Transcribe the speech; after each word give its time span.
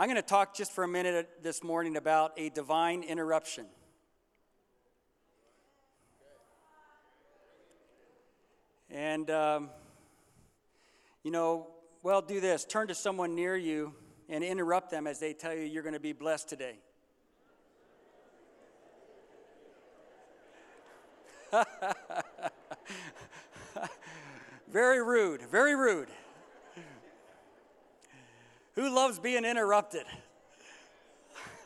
I'm 0.00 0.06
going 0.06 0.14
to 0.14 0.22
talk 0.22 0.54
just 0.54 0.70
for 0.70 0.84
a 0.84 0.88
minute 0.88 1.42
this 1.42 1.64
morning 1.64 1.96
about 1.96 2.32
a 2.36 2.50
divine 2.50 3.02
interruption. 3.02 3.66
And, 8.90 9.28
um, 9.28 9.70
you 11.24 11.32
know, 11.32 11.66
well, 12.04 12.22
do 12.22 12.38
this 12.40 12.64
turn 12.64 12.86
to 12.86 12.94
someone 12.94 13.34
near 13.34 13.56
you 13.56 13.92
and 14.28 14.44
interrupt 14.44 14.92
them 14.92 15.08
as 15.08 15.18
they 15.18 15.32
tell 15.32 15.52
you 15.52 15.62
you're 15.62 15.82
going 15.82 15.94
to 15.94 16.00
be 16.00 16.12
blessed 16.12 16.48
today. 16.48 16.76
very 24.70 25.02
rude, 25.02 25.42
very 25.42 25.74
rude. 25.74 26.08
Who 28.78 28.94
loves 28.94 29.18
being 29.18 29.44
interrupted? 29.44 30.04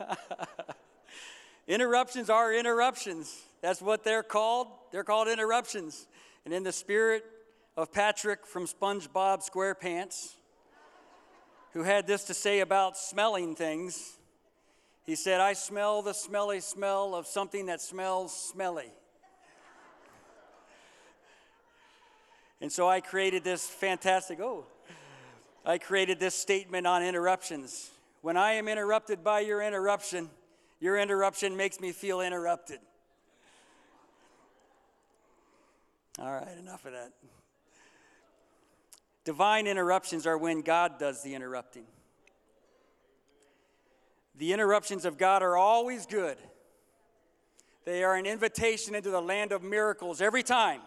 interruptions 1.69 2.31
are 2.31 2.55
interruptions. 2.55 3.39
That's 3.61 3.83
what 3.83 4.03
they're 4.03 4.23
called. 4.23 4.69
They're 4.93 5.05
called 5.05 5.29
interruptions. 5.29 6.07
And 6.47 6.55
in 6.55 6.63
the 6.63 6.73
spirit 6.73 7.23
of 7.77 7.93
Patrick 7.93 8.47
from 8.47 8.67
SpongeBob 8.67 9.47
SquarePants, 9.47 10.37
who 11.75 11.83
had 11.83 12.07
this 12.07 12.25
to 12.25 12.35
say 12.35 12.61
about 12.61 12.97
smelling 12.97 13.57
things, 13.57 14.17
he 15.05 15.15
said, 15.15 15.39
I 15.39 15.53
smell 15.53 16.01
the 16.01 16.15
smelly 16.15 16.61
smell 16.61 17.15
of 17.15 17.27
something 17.27 17.67
that 17.67 17.83
smells 17.83 18.35
smelly. 18.35 18.91
and 22.63 22.73
so 22.73 22.89
I 22.89 23.03
created 23.03 23.45
this 23.45 23.67
fantastic, 23.67 24.41
oh, 24.41 24.65
I 25.65 25.79
created 25.79 26.19
this 26.19 26.35
statement 26.35 26.87
on 26.87 27.03
interruptions. 27.03 27.91
When 28.21 28.37
I 28.37 28.53
am 28.53 28.69
interrupted 28.69 29.23
by 29.23 29.41
your 29.41 29.63
interruption, 29.63 30.29
your 30.81 30.99
interruption 30.99 31.57
makes 31.57 31.81
me 31.81 31.93
feel 31.93 32.21
interrupted. 32.21 32.81
All 36.19 36.33
right, 36.33 36.59
enough 36.59 36.85
of 36.85 36.93
that. 36.93 37.13
Divine 39.25 39.67
interruptions 39.67 40.27
are 40.27 40.37
when 40.37 40.63
God 40.63 40.99
does 40.99 41.23
the 41.23 41.35
interrupting. 41.35 41.85
The 44.37 44.53
interruptions 44.53 45.05
of 45.05 45.17
God 45.17 45.43
are 45.43 45.57
always 45.57 46.07
good. 46.07 46.37
They 47.85 48.03
are 48.03 48.17
an 48.17 48.27
invitation 48.27 48.95
into 48.95 49.11
the 49.11 49.21
land 49.21 49.53
of 49.53 49.63
miracles 49.63 50.21
every 50.21 50.43
time. 50.43 50.81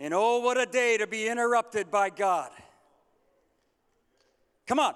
And 0.00 0.14
oh, 0.14 0.38
what 0.38 0.58
a 0.58 0.66
day 0.66 0.96
to 0.98 1.06
be 1.08 1.26
interrupted 1.26 1.90
by 1.90 2.10
God. 2.10 2.50
Come 4.68 4.78
on. 4.78 4.94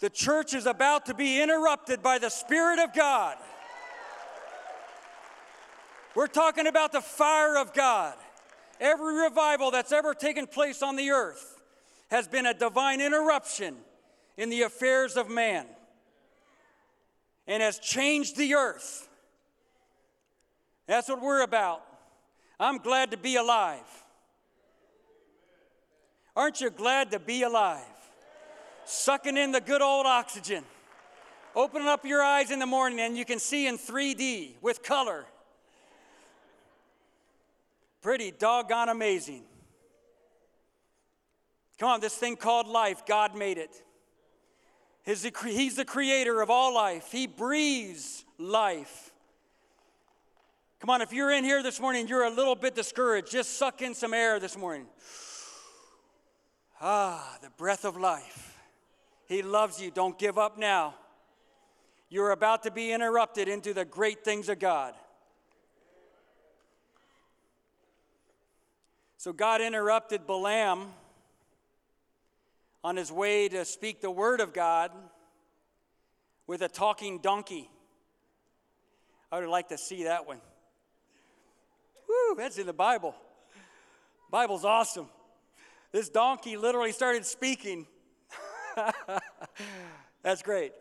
The 0.00 0.10
church 0.10 0.54
is 0.54 0.66
about 0.66 1.06
to 1.06 1.14
be 1.14 1.40
interrupted 1.40 2.02
by 2.02 2.18
the 2.18 2.30
Spirit 2.30 2.80
of 2.80 2.92
God. 2.92 3.36
We're 6.16 6.26
talking 6.26 6.66
about 6.66 6.90
the 6.90 7.00
fire 7.00 7.56
of 7.56 7.72
God. 7.72 8.14
Every 8.80 9.22
revival 9.22 9.70
that's 9.70 9.92
ever 9.92 10.14
taken 10.14 10.46
place 10.46 10.82
on 10.82 10.96
the 10.96 11.10
earth 11.10 11.60
has 12.10 12.26
been 12.26 12.46
a 12.46 12.54
divine 12.54 13.00
interruption 13.00 13.76
in 14.36 14.50
the 14.50 14.62
affairs 14.62 15.16
of 15.16 15.30
man 15.30 15.66
and 17.46 17.62
has 17.62 17.78
changed 17.78 18.36
the 18.36 18.54
earth. 18.54 19.08
That's 20.86 21.08
what 21.08 21.22
we're 21.22 21.42
about. 21.42 21.82
I'm 22.58 22.78
glad 22.78 23.12
to 23.12 23.16
be 23.16 23.36
alive. 23.36 23.86
Aren't 26.34 26.60
you 26.60 26.70
glad 26.70 27.12
to 27.12 27.18
be 27.18 27.42
alive? 27.42 27.91
Sucking 28.84 29.36
in 29.36 29.52
the 29.52 29.60
good 29.60 29.82
old 29.82 30.06
oxygen. 30.06 30.64
Opening 31.54 31.88
up 31.88 32.04
your 32.06 32.22
eyes 32.22 32.50
in 32.50 32.58
the 32.58 32.66
morning 32.66 33.00
and 33.00 33.16
you 33.16 33.24
can 33.24 33.38
see 33.38 33.66
in 33.66 33.76
3D 33.76 34.54
with 34.62 34.82
color. 34.82 35.26
Pretty 38.00 38.30
doggone 38.30 38.88
amazing. 38.88 39.44
Come 41.78 41.88
on, 41.90 42.00
this 42.00 42.14
thing 42.14 42.36
called 42.36 42.66
life, 42.66 43.04
God 43.06 43.34
made 43.34 43.58
it. 43.58 43.82
He's 45.04 45.22
the 45.22 45.84
creator 45.84 46.40
of 46.40 46.48
all 46.50 46.74
life, 46.74 47.10
He 47.10 47.26
breathes 47.26 48.24
life. 48.38 49.10
Come 50.80 50.90
on, 50.90 51.00
if 51.00 51.12
you're 51.12 51.30
in 51.30 51.44
here 51.44 51.62
this 51.62 51.80
morning, 51.80 52.08
you're 52.08 52.24
a 52.24 52.30
little 52.30 52.56
bit 52.56 52.74
discouraged, 52.74 53.30
just 53.30 53.56
suck 53.58 53.82
in 53.82 53.94
some 53.94 54.14
air 54.14 54.40
this 54.40 54.56
morning. 54.56 54.86
Ah, 56.80 57.38
the 57.40 57.50
breath 57.50 57.84
of 57.84 57.96
life. 57.96 58.51
He 59.32 59.40
loves 59.40 59.80
you. 59.80 59.90
Don't 59.90 60.18
give 60.18 60.36
up 60.36 60.58
now. 60.58 60.94
You're 62.10 62.32
about 62.32 62.64
to 62.64 62.70
be 62.70 62.92
interrupted 62.92 63.48
into 63.48 63.72
the 63.72 63.86
great 63.86 64.22
things 64.22 64.50
of 64.50 64.58
God. 64.58 64.92
So 69.16 69.32
God 69.32 69.62
interrupted 69.62 70.26
Balaam 70.26 70.92
on 72.84 72.96
his 72.96 73.10
way 73.10 73.48
to 73.48 73.64
speak 73.64 74.02
the 74.02 74.10
word 74.10 74.40
of 74.40 74.52
God 74.52 74.90
with 76.46 76.60
a 76.60 76.68
talking 76.68 77.18
donkey. 77.18 77.70
I 79.30 79.40
would 79.40 79.48
like 79.48 79.68
to 79.68 79.78
see 79.78 80.04
that 80.04 80.26
one. 80.26 80.42
Woo, 82.06 82.34
that's 82.36 82.58
in 82.58 82.66
the 82.66 82.74
Bible. 82.74 83.14
Bible's 84.30 84.66
awesome. 84.66 85.08
This 85.90 86.10
donkey 86.10 86.58
literally 86.58 86.92
started 86.92 87.24
speaking 87.24 87.86
That's 90.22 90.42
great. 90.42 90.72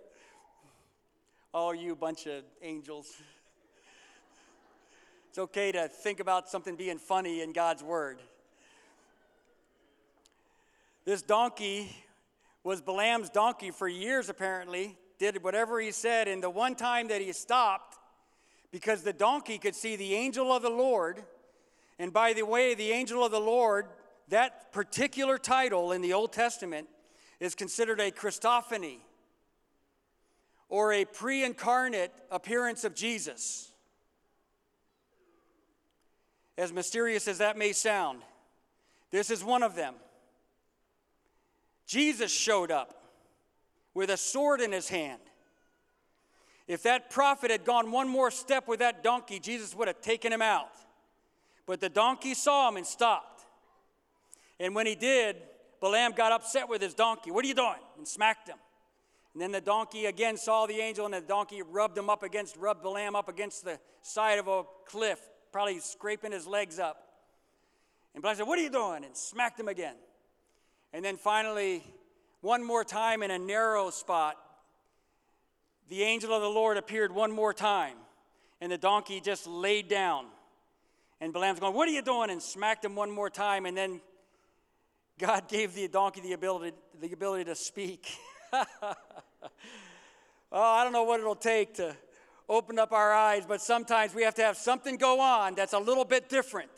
Oh, 1.54 1.72
you 1.72 1.96
bunch 1.96 2.28
of 2.28 2.44
angels. 2.62 3.12
It's 5.30 5.38
okay 5.38 5.72
to 5.72 5.88
think 5.88 6.20
about 6.20 6.50
something 6.50 6.76
being 6.76 6.98
funny 6.98 7.42
in 7.42 7.54
God's 7.54 7.84
word. 7.84 8.20
This 11.06 11.22
donkey 11.22 11.96
was 12.64 12.82
Balaam's 12.82 13.30
donkey 13.30 13.72
for 13.72 13.88
years, 13.88 14.30
apparently, 14.30 14.98
did 15.18 15.44
whatever 15.44 15.80
he 15.80 15.92
said. 15.92 16.28
And 16.28 16.44
the 16.44 16.50
one 16.50 16.76
time 16.76 17.08
that 17.08 17.22
he 17.22 17.32
stopped, 17.34 17.98
because 18.72 19.04
the 19.04 19.14
donkey 19.14 19.58
could 19.58 19.76
see 19.76 19.96
the 19.96 20.14
angel 20.14 20.52
of 20.52 20.62
the 20.62 20.70
Lord, 20.70 21.24
and 21.98 22.14
by 22.14 22.34
the 22.34 22.44
way, 22.44 22.76
the 22.76 22.92
angel 22.92 23.26
of 23.26 23.32
the 23.32 23.40
Lord, 23.40 23.88
that 24.30 24.72
particular 24.72 25.38
title 25.38 25.92
in 25.92 26.02
the 26.02 26.14
Old 26.14 26.34
Testament 26.34 26.88
is 27.42 27.56
considered 27.56 28.00
a 28.00 28.12
Christophany 28.12 29.00
or 30.70 30.94
a 30.94 31.04
pre 31.04 31.44
incarnate 31.44 32.14
appearance 32.30 32.86
of 32.86 32.96
Jesus. 32.96 33.72
As 36.58 36.72
mysterious 36.72 37.28
as 37.28 37.40
that 37.40 37.58
may 37.58 37.74
sound, 37.74 38.22
this 39.10 39.32
is 39.32 39.44
one 39.44 39.64
of 39.64 39.76
them. 39.76 39.96
Jesus 41.88 42.32
showed 42.32 42.70
up 42.70 43.04
with 43.96 44.12
a 44.12 44.18
sword 44.18 44.62
in 44.62 44.72
his 44.72 44.88
hand. 44.88 45.20
If 46.68 46.84
that 46.84 47.10
prophet 47.10 47.50
had 47.50 47.66
gone 47.66 47.92
one 47.92 48.08
more 48.08 48.30
step 48.30 48.68
with 48.68 48.80
that 48.80 49.04
donkey, 49.04 49.40
Jesus 49.40 49.76
would 49.76 49.88
have 49.88 50.00
taken 50.00 50.32
him 50.32 50.44
out. 50.44 50.70
But 51.66 51.82
the 51.82 51.90
donkey 51.90 52.36
saw 52.36 52.70
him 52.70 52.78
and 52.78 52.86
stopped. 52.86 53.44
And 54.60 54.76
when 54.76 54.86
he 54.86 54.96
did, 54.96 55.38
Balaam 55.82 56.12
got 56.12 56.32
upset 56.32 56.70
with 56.70 56.82
his 56.82 56.94
donkey. 56.94 57.32
What 57.32 57.44
are 57.44 57.48
you 57.48 57.56
doing? 57.56 57.82
And 57.98 58.08
smacked 58.08 58.48
him. 58.48 58.58
And 59.34 59.42
then 59.42 59.52
the 59.52 59.62
donkey 59.62 60.06
again 60.06 60.38
saw 60.38 60.68
the 60.68 60.80
angel, 60.80 61.06
and 61.06 61.14
the 61.14 61.22
donkey 61.22 61.62
rubbed 61.62 61.98
him 61.98 62.10
up 62.10 62.22
against, 62.22 62.56
rubbed 62.58 62.84
Balaam 62.84 63.16
up 63.16 63.28
against 63.28 63.66
the 63.66 63.80
side 64.02 64.40
of 64.40 64.48
a 64.48 64.64
cliff, 64.86 65.20
probably 65.52 65.80
scraping 65.80 66.32
his 66.32 66.46
legs 66.46 66.80
up. 66.80 66.98
And 68.14 68.22
Balaam 68.22 68.38
said, 68.38 68.48
What 68.48 68.60
are 68.60 68.62
you 68.62 68.70
doing? 68.70 69.04
And 69.04 69.16
smacked 69.18 69.60
him 69.60 69.68
again. 69.68 69.96
And 70.94 71.04
then 71.04 71.18
finally, 71.18 71.84
one 72.42 72.64
more 72.64 72.84
time 72.84 73.24
in 73.24 73.32
a 73.32 73.40
narrow 73.40 73.90
spot, 73.90 74.36
the 75.90 76.04
angel 76.04 76.34
of 76.34 76.42
the 76.42 76.50
Lord 76.50 76.78
appeared 76.78 77.14
one 77.14 77.32
more 77.32 77.54
time, 77.54 77.96
and 78.60 78.72
the 78.72 78.78
donkey 78.78 79.20
just 79.20 79.48
laid 79.48 79.88
down. 79.88 80.26
And 81.22 81.34
Balaam's 81.34 81.60
going, 81.60 81.74
What 81.74 81.88
are 81.88 81.92
you 81.92 82.02
doing? 82.02 82.30
And 82.30 82.42
smacked 82.42 82.86
him 82.86 82.96
one 82.96 83.10
more 83.10 83.30
time, 83.30 83.66
and 83.66 83.76
then 83.76 84.02
God 85.22 85.48
gave 85.48 85.76
the 85.76 85.88
donkey 85.88 86.20
the 86.20 86.34
ability, 86.34 86.76
the 87.00 87.14
ability 87.14 87.44
to 87.46 87.54
speak. 87.54 88.12
oh, 88.52 88.66
I 90.52 90.84
don't 90.84 90.94
know 90.94 91.04
what 91.04 91.20
it'll 91.20 91.36
take 91.36 91.76
to 91.76 91.96
open 92.50 92.80
up 92.80 92.92
our 92.92 93.14
eyes, 93.14 93.44
but 93.48 93.62
sometimes 93.62 94.16
we 94.16 94.24
have 94.24 94.34
to 94.36 94.42
have 94.42 94.58
something 94.58 94.98
go 94.98 95.20
on 95.20 95.54
that's 95.54 95.74
a 95.74 95.80
little 95.80 96.06
bit 96.06 96.28
different 96.28 96.72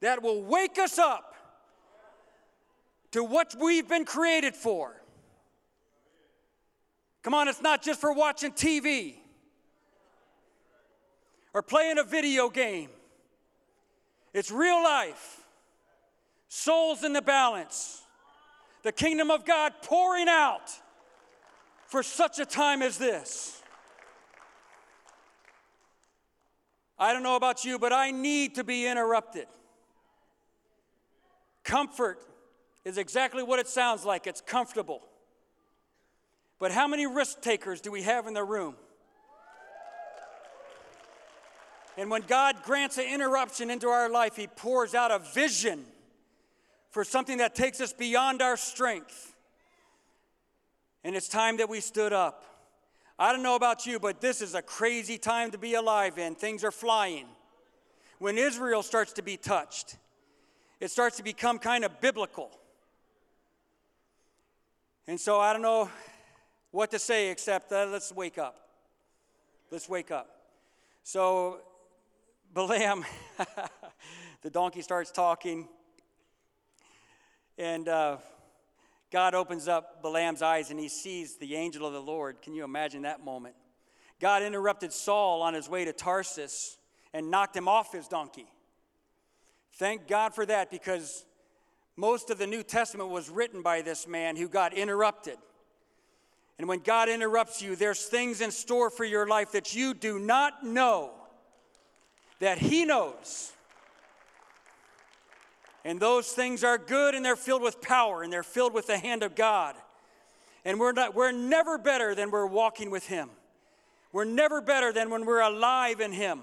that 0.00 0.22
will 0.22 0.42
wake 0.42 0.78
us 0.78 0.98
up 0.98 1.34
to 3.10 3.22
what 3.22 3.54
we've 3.60 3.90
been 3.90 4.06
created 4.06 4.56
for. 4.56 5.02
Come 7.22 7.34
on, 7.34 7.46
it's 7.48 7.60
not 7.60 7.82
just 7.82 8.00
for 8.00 8.14
watching 8.14 8.52
TV 8.52 9.16
or 11.52 11.60
playing 11.60 11.98
a 11.98 12.04
video 12.04 12.48
game, 12.48 12.88
it's 14.32 14.50
real 14.50 14.82
life 14.82 15.43
souls 16.54 17.02
in 17.02 17.12
the 17.12 17.20
balance, 17.20 18.00
the 18.84 18.92
kingdom 18.92 19.28
of 19.28 19.44
God 19.44 19.72
pouring 19.82 20.28
out 20.28 20.70
for 21.88 22.02
such 22.02 22.38
a 22.38 22.46
time 22.46 22.80
as 22.80 22.96
this. 22.96 23.60
I 26.96 27.12
don't 27.12 27.24
know 27.24 27.34
about 27.34 27.64
you, 27.64 27.76
but 27.76 27.92
I 27.92 28.12
need 28.12 28.54
to 28.54 28.62
be 28.62 28.86
interrupted. 28.86 29.46
Comfort 31.64 32.20
is 32.84 32.98
exactly 32.98 33.42
what 33.42 33.58
it 33.58 33.66
sounds 33.66 34.04
like 34.04 34.28
it's 34.28 34.40
comfortable. 34.40 35.02
But 36.60 36.70
how 36.70 36.86
many 36.86 37.04
risk 37.04 37.40
takers 37.40 37.80
do 37.80 37.90
we 37.90 38.02
have 38.02 38.28
in 38.28 38.34
the 38.34 38.44
room? 38.44 38.76
And 41.96 42.10
when 42.10 42.22
God 42.22 42.62
grants 42.62 42.96
an 42.96 43.12
interruption 43.12 43.70
into 43.70 43.88
our 43.88 44.08
life, 44.08 44.36
He 44.36 44.46
pours 44.46 44.94
out 44.94 45.10
a 45.10 45.18
vision 45.18 45.84
for 46.94 47.02
something 47.02 47.38
that 47.38 47.56
takes 47.56 47.80
us 47.80 47.92
beyond 47.92 48.40
our 48.40 48.56
strength. 48.56 49.34
And 51.02 51.16
it's 51.16 51.26
time 51.26 51.56
that 51.56 51.68
we 51.68 51.80
stood 51.80 52.12
up. 52.12 52.44
I 53.18 53.32
don't 53.32 53.42
know 53.42 53.56
about 53.56 53.84
you, 53.84 53.98
but 53.98 54.20
this 54.20 54.40
is 54.40 54.54
a 54.54 54.62
crazy 54.62 55.18
time 55.18 55.50
to 55.50 55.58
be 55.58 55.74
alive 55.74 56.18
in. 56.18 56.36
Things 56.36 56.62
are 56.62 56.70
flying. 56.70 57.26
When 58.20 58.38
Israel 58.38 58.84
starts 58.84 59.12
to 59.14 59.22
be 59.22 59.36
touched, 59.36 59.96
it 60.78 60.88
starts 60.88 61.16
to 61.16 61.24
become 61.24 61.58
kind 61.58 61.84
of 61.84 62.00
biblical. 62.00 62.48
And 65.08 65.18
so 65.18 65.40
I 65.40 65.52
don't 65.52 65.62
know 65.62 65.90
what 66.70 66.92
to 66.92 67.00
say 67.00 67.28
except 67.32 67.72
uh, 67.72 67.88
let's 67.90 68.12
wake 68.12 68.38
up. 68.38 68.68
Let's 69.72 69.88
wake 69.88 70.12
up. 70.12 70.28
So 71.02 71.58
Balaam, 72.54 73.04
the 74.42 74.50
donkey 74.50 74.80
starts 74.80 75.10
talking, 75.10 75.66
and 77.58 77.88
uh, 77.88 78.16
God 79.10 79.34
opens 79.34 79.68
up 79.68 80.02
Balaam's 80.02 80.42
eyes 80.42 80.70
and 80.70 80.80
he 80.80 80.88
sees 80.88 81.36
the 81.36 81.54
angel 81.54 81.86
of 81.86 81.92
the 81.92 82.02
Lord. 82.02 82.42
Can 82.42 82.54
you 82.54 82.64
imagine 82.64 83.02
that 83.02 83.24
moment? 83.24 83.54
God 84.20 84.42
interrupted 84.42 84.92
Saul 84.92 85.42
on 85.42 85.54
his 85.54 85.68
way 85.68 85.84
to 85.84 85.92
Tarsus 85.92 86.78
and 87.12 87.30
knocked 87.30 87.56
him 87.56 87.68
off 87.68 87.92
his 87.92 88.08
donkey. 88.08 88.46
Thank 89.74 90.06
God 90.08 90.34
for 90.34 90.46
that 90.46 90.70
because 90.70 91.24
most 91.96 92.30
of 92.30 92.38
the 92.38 92.46
New 92.46 92.62
Testament 92.62 93.10
was 93.10 93.30
written 93.30 93.62
by 93.62 93.82
this 93.82 94.06
man 94.06 94.36
who 94.36 94.48
got 94.48 94.74
interrupted. 94.74 95.36
And 96.58 96.68
when 96.68 96.80
God 96.80 97.08
interrupts 97.08 97.60
you, 97.62 97.76
there's 97.76 98.04
things 98.04 98.40
in 98.40 98.50
store 98.50 98.90
for 98.90 99.04
your 99.04 99.26
life 99.26 99.52
that 99.52 99.74
you 99.74 99.94
do 99.94 100.18
not 100.18 100.64
know 100.64 101.10
that 102.38 102.58
He 102.58 102.84
knows. 102.84 103.52
And 105.84 106.00
those 106.00 106.28
things 106.32 106.64
are 106.64 106.78
good 106.78 107.14
and 107.14 107.24
they're 107.24 107.36
filled 107.36 107.62
with 107.62 107.82
power 107.82 108.22
and 108.22 108.32
they're 108.32 108.42
filled 108.42 108.72
with 108.72 108.86
the 108.86 108.98
hand 108.98 109.22
of 109.22 109.34
God. 109.34 109.76
And 110.64 110.80
we're, 110.80 110.92
not, 110.92 111.14
we're 111.14 111.32
never 111.32 111.76
better 111.76 112.14
than 112.14 112.30
we're 112.30 112.46
walking 112.46 112.90
with 112.90 113.06
Him. 113.06 113.28
We're 114.10 114.24
never 114.24 114.62
better 114.62 114.92
than 114.92 115.10
when 115.10 115.26
we're 115.26 115.42
alive 115.42 116.00
in 116.00 116.12
Him. 116.12 116.40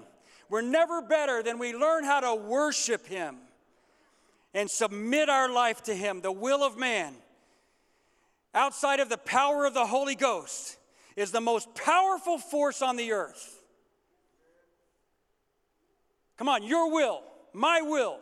We're 0.48 0.60
never 0.60 1.02
better 1.02 1.42
than 1.42 1.58
we 1.58 1.74
learn 1.74 2.04
how 2.04 2.20
to 2.20 2.34
worship 2.36 3.06
Him 3.06 3.36
and 4.54 4.70
submit 4.70 5.28
our 5.28 5.52
life 5.52 5.82
to 5.84 5.94
Him. 5.94 6.20
The 6.20 6.30
will 6.30 6.62
of 6.62 6.78
man, 6.78 7.14
outside 8.54 9.00
of 9.00 9.08
the 9.08 9.18
power 9.18 9.64
of 9.64 9.74
the 9.74 9.86
Holy 9.86 10.14
Ghost, 10.14 10.76
is 11.16 11.32
the 11.32 11.40
most 11.40 11.74
powerful 11.74 12.38
force 12.38 12.80
on 12.80 12.96
the 12.96 13.12
earth. 13.12 13.58
Come 16.36 16.48
on, 16.48 16.62
your 16.62 16.92
will, 16.92 17.22
my 17.52 17.80
will 17.80 18.20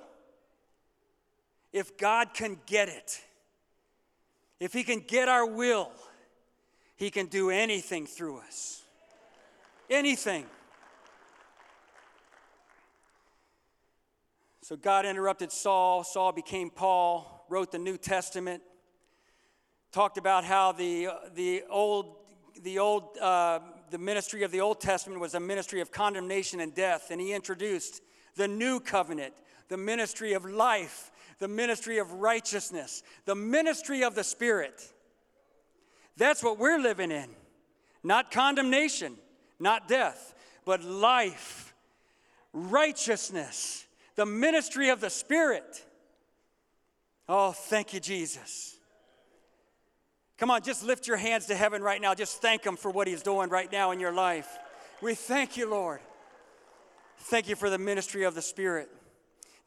if 1.72 1.96
God 1.96 2.34
can 2.34 2.58
get 2.66 2.88
it, 2.88 3.20
if 4.58 4.72
He 4.72 4.82
can 4.82 5.00
get 5.00 5.28
our 5.28 5.46
will, 5.46 5.90
He 6.96 7.10
can 7.10 7.26
do 7.26 7.50
anything 7.50 8.06
through 8.06 8.38
us. 8.38 8.82
Anything. 9.88 10.46
So 14.62 14.76
God 14.76 15.04
interrupted 15.04 15.50
Saul. 15.50 16.04
Saul 16.04 16.30
became 16.30 16.70
Paul, 16.70 17.44
wrote 17.48 17.72
the 17.72 17.78
New 17.78 17.96
Testament, 17.96 18.62
talked 19.90 20.16
about 20.16 20.44
how 20.44 20.70
the, 20.70 21.08
the 21.34 21.64
old, 21.68 22.14
the 22.62 22.78
old, 22.78 23.18
uh, 23.20 23.58
the 23.90 23.98
ministry 23.98 24.44
of 24.44 24.52
the 24.52 24.60
Old 24.60 24.80
Testament 24.80 25.20
was 25.20 25.34
a 25.34 25.40
ministry 25.40 25.80
of 25.80 25.90
condemnation 25.90 26.60
and 26.60 26.72
death, 26.72 27.10
and 27.10 27.20
he 27.20 27.32
introduced 27.32 28.00
the 28.36 28.46
new 28.46 28.78
covenant, 28.78 29.34
the 29.68 29.76
ministry 29.76 30.34
of 30.34 30.44
life 30.44 31.10
the 31.40 31.48
ministry 31.48 31.98
of 31.98 32.12
righteousness, 32.12 33.02
the 33.24 33.34
ministry 33.34 34.04
of 34.04 34.14
the 34.14 34.22
Spirit. 34.22 34.88
That's 36.16 36.42
what 36.42 36.58
we're 36.58 36.78
living 36.78 37.10
in. 37.10 37.28
Not 38.04 38.30
condemnation, 38.30 39.16
not 39.58 39.88
death, 39.88 40.34
but 40.64 40.84
life, 40.84 41.74
righteousness, 42.52 43.86
the 44.16 44.26
ministry 44.26 44.90
of 44.90 45.00
the 45.00 45.10
Spirit. 45.10 45.84
Oh, 47.28 47.52
thank 47.52 47.94
you, 47.94 48.00
Jesus. 48.00 48.76
Come 50.36 50.50
on, 50.50 50.62
just 50.62 50.84
lift 50.84 51.06
your 51.06 51.16
hands 51.16 51.46
to 51.46 51.54
heaven 51.54 51.82
right 51.82 52.00
now. 52.00 52.14
Just 52.14 52.40
thank 52.40 52.64
Him 52.64 52.76
for 52.76 52.90
what 52.90 53.06
He's 53.06 53.22
doing 53.22 53.48
right 53.48 53.70
now 53.70 53.90
in 53.92 54.00
your 54.00 54.12
life. 54.12 54.48
We 55.00 55.14
thank 55.14 55.56
you, 55.56 55.68
Lord. 55.70 56.00
Thank 57.24 57.48
you 57.48 57.56
for 57.56 57.70
the 57.70 57.78
ministry 57.78 58.24
of 58.24 58.34
the 58.34 58.42
Spirit. 58.42 58.90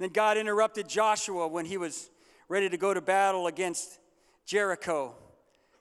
Then 0.04 0.12
God 0.12 0.36
interrupted 0.36 0.90
Joshua 0.90 1.48
when 1.48 1.64
he 1.64 1.78
was 1.78 2.10
ready 2.50 2.68
to 2.68 2.76
go 2.76 2.94
to 2.94 3.00
battle 3.00 3.48
against 3.48 4.00
Jericho, 4.46 5.16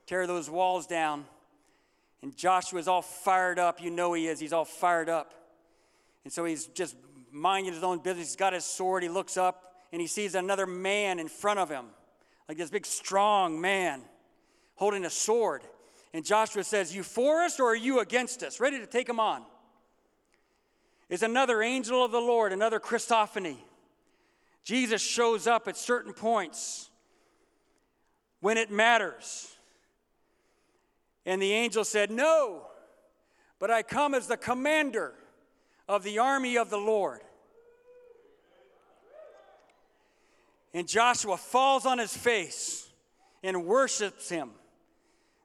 tear 0.05 0.25
those 0.27 0.49
walls 0.49 0.87
down. 0.87 1.25
And 2.21 2.33
Joshua's 2.33 2.87
all 2.87 3.01
fired 3.01 3.59
up. 3.59 3.81
You 3.81 3.91
know 3.91 4.13
he 4.13 4.27
is. 4.27 4.39
He's 4.39 4.53
all 4.53 4.63
fired 4.63 5.09
up. 5.09 5.33
And 6.23 6.31
so 6.31 6.45
he's 6.45 6.67
just 6.67 6.95
minding 7.33 7.73
his 7.73 7.83
own 7.83 7.97
business. 7.97 8.29
He's 8.29 8.37
got 8.37 8.53
his 8.53 8.63
sword. 8.63 9.03
He 9.03 9.09
looks 9.09 9.35
up 9.35 9.73
and 9.91 9.99
he 9.99 10.07
sees 10.07 10.35
another 10.35 10.65
man 10.65 11.19
in 11.19 11.27
front 11.27 11.59
of 11.59 11.69
him, 11.69 11.87
like 12.47 12.57
this 12.57 12.69
big, 12.69 12.85
strong 12.85 13.59
man 13.59 14.03
holding 14.75 15.03
a 15.03 15.09
sword. 15.09 15.63
And 16.13 16.23
Joshua 16.23 16.63
says, 16.63 16.95
You 16.95 17.03
for 17.03 17.41
us 17.41 17.59
or 17.59 17.71
are 17.71 17.75
you 17.75 17.99
against 17.99 18.41
us? 18.41 18.61
Ready 18.61 18.79
to 18.79 18.87
take 18.87 19.09
him 19.09 19.19
on. 19.19 19.43
Is 21.09 21.23
another 21.23 21.61
angel 21.61 22.05
of 22.05 22.13
the 22.13 22.21
Lord, 22.21 22.53
another 22.53 22.79
Christophany. 22.79 23.57
Jesus 24.63 25.01
shows 25.01 25.47
up 25.47 25.67
at 25.67 25.77
certain 25.77 26.13
points 26.13 26.89
when 28.39 28.57
it 28.57 28.71
matters. 28.71 29.53
And 31.25 31.41
the 31.41 31.51
angel 31.51 31.83
said, 31.83 32.11
No, 32.11 32.67
but 33.59 33.71
I 33.71 33.83
come 33.83 34.13
as 34.13 34.27
the 34.27 34.37
commander 34.37 35.13
of 35.87 36.03
the 36.03 36.19
army 36.19 36.57
of 36.57 36.69
the 36.69 36.77
Lord. 36.77 37.21
And 40.73 40.87
Joshua 40.87 41.37
falls 41.37 41.85
on 41.85 41.99
his 41.99 42.15
face 42.15 42.89
and 43.43 43.65
worships 43.65 44.27
him. 44.29 44.49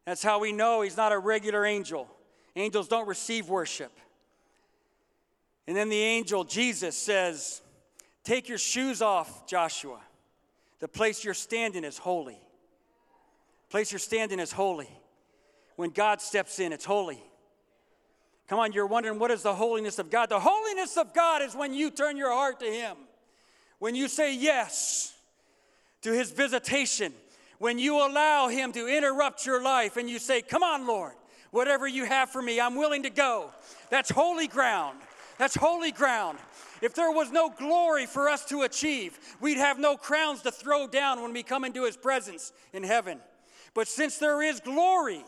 That's 0.06 0.22
how 0.22 0.38
we 0.38 0.52
know 0.52 0.80
he's 0.80 0.96
not 0.96 1.12
a 1.12 1.18
regular 1.18 1.66
angel. 1.66 2.08
Angels 2.56 2.88
don't 2.88 3.06
receive 3.06 3.48
worship. 3.48 3.92
And 5.66 5.76
then 5.76 5.90
the 5.90 6.00
angel, 6.00 6.44
Jesus, 6.44 6.96
says, 6.96 7.60
Take 8.28 8.46
your 8.46 8.58
shoes 8.58 9.00
off, 9.00 9.46
Joshua. 9.46 10.00
The 10.80 10.86
place 10.86 11.24
you're 11.24 11.32
standing 11.32 11.82
is 11.82 11.96
holy. 11.96 12.34
The 12.34 13.70
place 13.70 13.90
you're 13.90 13.98
standing 13.98 14.38
is 14.38 14.52
holy. 14.52 14.90
When 15.76 15.88
God 15.88 16.20
steps 16.20 16.58
in, 16.58 16.74
it's 16.74 16.84
holy. 16.84 17.22
Come 18.46 18.58
on, 18.58 18.72
you're 18.72 18.86
wondering 18.86 19.18
what 19.18 19.30
is 19.30 19.44
the 19.44 19.54
holiness 19.54 19.98
of 19.98 20.10
God? 20.10 20.28
The 20.28 20.40
holiness 20.40 20.98
of 20.98 21.14
God 21.14 21.40
is 21.40 21.56
when 21.56 21.72
you 21.72 21.90
turn 21.90 22.18
your 22.18 22.30
heart 22.30 22.60
to 22.60 22.66
Him, 22.66 22.98
when 23.78 23.94
you 23.94 24.08
say 24.08 24.36
yes 24.36 25.16
to 26.02 26.12
His 26.12 26.30
visitation, 26.30 27.14
when 27.58 27.78
you 27.78 27.96
allow 27.96 28.48
Him 28.48 28.72
to 28.72 28.86
interrupt 28.86 29.46
your 29.46 29.62
life 29.62 29.96
and 29.96 30.10
you 30.10 30.18
say, 30.18 30.42
Come 30.42 30.62
on, 30.62 30.86
Lord, 30.86 31.14
whatever 31.50 31.88
you 31.88 32.04
have 32.04 32.28
for 32.28 32.42
me, 32.42 32.60
I'm 32.60 32.74
willing 32.74 33.04
to 33.04 33.10
go. 33.10 33.54
That's 33.88 34.10
holy 34.10 34.48
ground. 34.48 34.98
That's 35.38 35.54
holy 35.54 35.92
ground. 35.92 36.36
If 36.80 36.94
there 36.94 37.10
was 37.10 37.30
no 37.30 37.50
glory 37.50 38.06
for 38.06 38.28
us 38.28 38.44
to 38.46 38.62
achieve, 38.62 39.18
we'd 39.40 39.58
have 39.58 39.78
no 39.78 39.96
crowns 39.96 40.42
to 40.42 40.50
throw 40.50 40.86
down 40.86 41.22
when 41.22 41.32
we 41.32 41.42
come 41.42 41.64
into 41.64 41.84
his 41.84 41.96
presence 41.96 42.52
in 42.72 42.82
heaven. 42.82 43.18
But 43.74 43.88
since 43.88 44.18
there 44.18 44.42
is 44.42 44.60
glory 44.60 45.24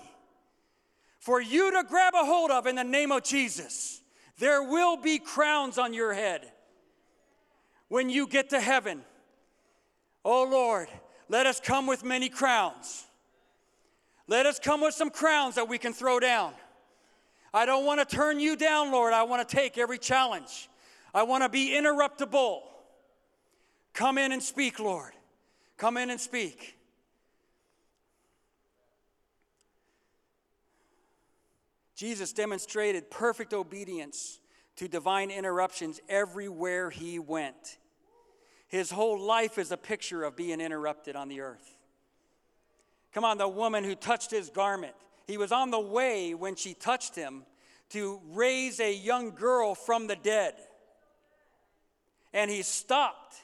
for 1.18 1.40
you 1.40 1.70
to 1.72 1.84
grab 1.88 2.14
a 2.14 2.24
hold 2.24 2.50
of 2.50 2.66
in 2.66 2.76
the 2.76 2.84
name 2.84 3.12
of 3.12 3.22
Jesus, 3.22 4.00
there 4.38 4.62
will 4.62 4.96
be 4.96 5.18
crowns 5.18 5.78
on 5.78 5.92
your 5.92 6.14
head 6.14 6.50
when 7.88 8.08
you 8.08 8.26
get 8.26 8.50
to 8.50 8.60
heaven. 8.60 9.02
Oh 10.24 10.44
Lord, 10.44 10.88
let 11.28 11.46
us 11.46 11.60
come 11.60 11.86
with 11.86 12.04
many 12.04 12.28
crowns. 12.28 13.04
Let 14.26 14.46
us 14.46 14.58
come 14.58 14.80
with 14.80 14.94
some 14.94 15.10
crowns 15.10 15.56
that 15.56 15.68
we 15.68 15.76
can 15.76 15.92
throw 15.92 16.20
down. 16.20 16.54
I 17.52 17.66
don't 17.66 17.84
want 17.84 17.98
to 18.00 18.16
turn 18.16 18.38
you 18.38 18.54
down, 18.54 18.92
Lord. 18.92 19.12
I 19.12 19.24
want 19.24 19.46
to 19.46 19.56
take 19.56 19.76
every 19.76 19.98
challenge. 19.98 20.68
I 21.12 21.24
want 21.24 21.42
to 21.42 21.48
be 21.48 21.70
interruptible. 21.70 22.60
Come 23.92 24.18
in 24.18 24.32
and 24.32 24.42
speak, 24.42 24.78
Lord. 24.78 25.12
Come 25.76 25.96
in 25.96 26.10
and 26.10 26.20
speak. 26.20 26.76
Jesus 31.96 32.32
demonstrated 32.32 33.10
perfect 33.10 33.52
obedience 33.52 34.40
to 34.76 34.88
divine 34.88 35.30
interruptions 35.30 36.00
everywhere 36.08 36.88
he 36.88 37.18
went. 37.18 37.78
His 38.68 38.90
whole 38.90 39.20
life 39.20 39.58
is 39.58 39.72
a 39.72 39.76
picture 39.76 40.24
of 40.24 40.36
being 40.36 40.60
interrupted 40.60 41.16
on 41.16 41.28
the 41.28 41.40
earth. 41.40 41.76
Come 43.12 43.24
on, 43.24 43.36
the 43.36 43.48
woman 43.48 43.84
who 43.84 43.94
touched 43.94 44.30
his 44.30 44.48
garment. 44.48 44.94
He 45.26 45.36
was 45.36 45.52
on 45.52 45.70
the 45.70 45.80
way 45.80 46.32
when 46.32 46.54
she 46.56 46.72
touched 46.72 47.16
him 47.16 47.42
to 47.90 48.20
raise 48.32 48.80
a 48.80 48.94
young 48.94 49.32
girl 49.32 49.74
from 49.74 50.06
the 50.06 50.16
dead. 50.16 50.54
And 52.32 52.50
he 52.50 52.62
stopped. 52.62 53.36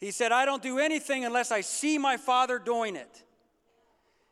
He 0.00 0.10
said, 0.10 0.32
I 0.32 0.44
don't 0.44 0.62
do 0.62 0.78
anything 0.78 1.24
unless 1.24 1.50
I 1.50 1.60
see 1.60 1.98
my 1.98 2.16
father 2.16 2.58
doing 2.58 2.96
it. 2.96 3.24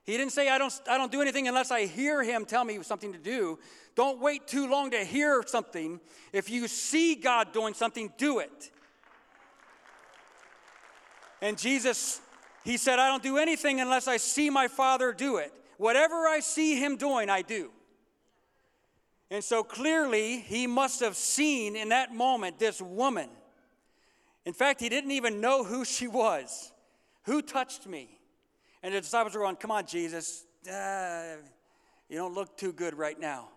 He 0.04 0.16
didn't 0.16 0.32
say, 0.32 0.48
I 0.48 0.58
don't, 0.58 0.72
I 0.88 0.96
don't 0.96 1.10
do 1.10 1.20
anything 1.20 1.48
unless 1.48 1.72
I 1.72 1.86
hear 1.86 2.22
him 2.22 2.44
tell 2.44 2.64
me 2.64 2.80
something 2.82 3.12
to 3.12 3.18
do. 3.18 3.58
Don't 3.96 4.20
wait 4.20 4.46
too 4.46 4.68
long 4.68 4.92
to 4.92 5.04
hear 5.04 5.42
something. 5.44 5.98
If 6.32 6.48
you 6.48 6.68
see 6.68 7.16
God 7.16 7.52
doing 7.52 7.74
something, 7.74 8.12
do 8.16 8.38
it. 8.38 8.70
And 11.42 11.58
Jesus, 11.58 12.20
he 12.64 12.76
said, 12.76 13.00
I 13.00 13.08
don't 13.08 13.22
do 13.22 13.36
anything 13.36 13.80
unless 13.80 14.06
I 14.06 14.18
see 14.18 14.48
my 14.48 14.68
Father 14.68 15.12
do 15.12 15.38
it. 15.38 15.52
Whatever 15.76 16.26
I 16.26 16.40
see 16.40 16.76
him 16.76 16.96
doing, 16.96 17.28
I 17.28 17.42
do. 17.42 17.70
And 19.30 19.42
so 19.42 19.64
clearly, 19.64 20.38
he 20.38 20.66
must 20.68 21.00
have 21.00 21.16
seen 21.16 21.74
in 21.74 21.88
that 21.88 22.14
moment 22.14 22.58
this 22.58 22.80
woman. 22.80 23.28
In 24.46 24.52
fact, 24.52 24.80
he 24.80 24.88
didn't 24.88 25.10
even 25.10 25.40
know 25.40 25.64
who 25.64 25.84
she 25.84 26.06
was. 26.06 26.72
Who 27.24 27.42
touched 27.42 27.86
me? 27.86 28.08
And 28.82 28.94
the 28.94 29.00
disciples 29.00 29.34
were 29.34 29.40
going, 29.40 29.56
Come 29.56 29.72
on, 29.72 29.84
Jesus. 29.86 30.44
Uh, 30.66 31.36
you 32.08 32.16
don't 32.16 32.32
look 32.32 32.56
too 32.56 32.72
good 32.72 32.94
right 32.94 33.18
now. 33.18 33.48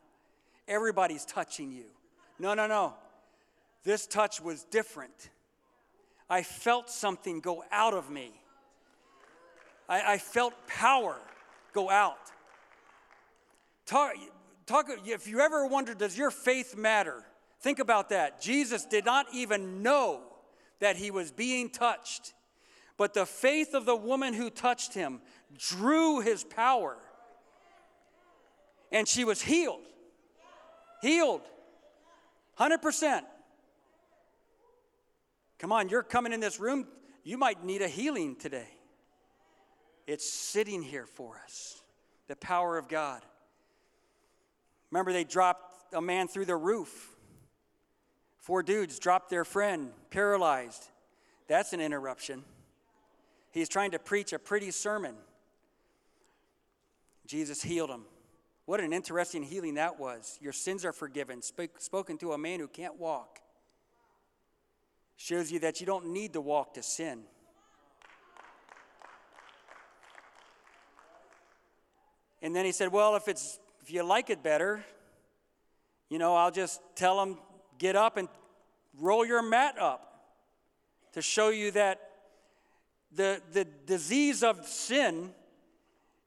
Everybody's 0.67 1.25
touching 1.25 1.71
you. 1.71 1.85
No, 2.39 2.55
no, 2.55 2.65
no. 2.65 2.95
This 3.83 4.07
touch 4.07 4.41
was 4.41 4.63
different. 4.63 5.29
I 6.27 6.41
felt 6.41 6.89
something 6.89 7.39
go 7.39 7.63
out 7.71 7.93
of 7.93 8.09
me. 8.09 8.31
I, 9.87 10.13
I 10.13 10.17
felt 10.17 10.53
power 10.67 11.17
go 11.73 11.89
out. 11.89 12.17
Talk, 13.85 14.13
talk, 14.65 14.87
if 15.05 15.27
you 15.27 15.39
ever 15.39 15.65
wonder, 15.67 15.93
does 15.93 16.17
your 16.17 16.31
faith 16.31 16.75
matter? 16.75 17.23
Think 17.61 17.79
about 17.79 18.09
that. 18.09 18.41
Jesus 18.41 18.85
did 18.85 19.05
not 19.05 19.27
even 19.33 19.83
know 19.83 20.21
that 20.79 20.95
he 20.95 21.11
was 21.11 21.31
being 21.31 21.69
touched, 21.69 22.33
but 22.97 23.13
the 23.13 23.25
faith 23.25 23.73
of 23.73 23.85
the 23.85 23.95
woman 23.95 24.33
who 24.33 24.49
touched 24.49 24.93
him 24.93 25.21
drew 25.57 26.19
his 26.19 26.43
power. 26.43 26.97
And 28.91 29.07
she 29.07 29.23
was 29.23 29.41
healed. 29.41 29.85
Healed. 31.01 31.41
100%. 32.59 33.21
Come 35.59 35.71
on, 35.71 35.89
you're 35.89 36.03
coming 36.03 36.33
in 36.33 36.39
this 36.39 36.59
room, 36.59 36.87
you 37.23 37.37
might 37.37 37.63
need 37.63 37.81
a 37.81 37.87
healing 37.87 38.35
today. 38.35 38.69
It's 40.07 40.27
sitting 40.27 40.81
here 40.81 41.05
for 41.05 41.39
us. 41.43 41.81
The 42.27 42.35
power 42.35 42.77
of 42.77 42.87
God. 42.87 43.21
Remember, 44.91 45.13
they 45.13 45.23
dropped 45.23 45.93
a 45.93 46.01
man 46.01 46.27
through 46.27 46.45
the 46.45 46.55
roof. 46.55 47.15
Four 48.49 48.63
dudes 48.63 48.97
dropped 48.97 49.29
their 49.29 49.45
friend, 49.45 49.91
paralyzed. 50.09 50.87
That's 51.47 51.71
an 51.71 51.79
interruption. 51.79 52.43
He's 53.51 53.69
trying 53.69 53.91
to 53.91 53.99
preach 53.99 54.33
a 54.33 54.39
pretty 54.39 54.71
sermon. 54.71 55.13
Jesus 57.27 57.61
healed 57.61 57.91
him. 57.91 58.05
What 58.65 58.79
an 58.79 58.91
interesting 58.91 59.43
healing 59.43 59.75
that 59.75 59.99
was. 59.99 60.39
Your 60.41 60.51
sins 60.51 60.83
are 60.83 60.91
forgiven, 60.91 61.43
spoken 61.43 62.17
to 62.17 62.31
a 62.33 62.39
man 62.39 62.59
who 62.59 62.67
can't 62.67 62.99
walk. 62.99 63.37
Shows 65.15 65.51
you 65.51 65.59
that 65.59 65.79
you 65.79 65.85
don't 65.85 66.07
need 66.07 66.33
to 66.33 66.41
walk 66.41 66.73
to 66.73 66.81
sin. 66.81 67.25
And 72.41 72.55
then 72.55 72.65
he 72.65 72.71
said, 72.71 72.91
Well, 72.91 73.15
if, 73.15 73.27
it's, 73.27 73.59
if 73.83 73.91
you 73.91 74.01
like 74.01 74.31
it 74.31 74.41
better, 74.41 74.83
you 76.09 76.17
know, 76.17 76.33
I'll 76.33 76.49
just 76.49 76.81
tell 76.95 77.23
them, 77.23 77.37
get 77.79 77.95
up 77.95 78.17
and 78.17 78.27
roll 78.99 79.25
your 79.25 79.41
mat 79.41 79.79
up 79.79 80.05
to 81.13 81.21
show 81.21 81.49
you 81.49 81.71
that 81.71 81.99
the, 83.15 83.41
the 83.53 83.65
disease 83.87 84.43
of 84.43 84.67
sin 84.67 85.31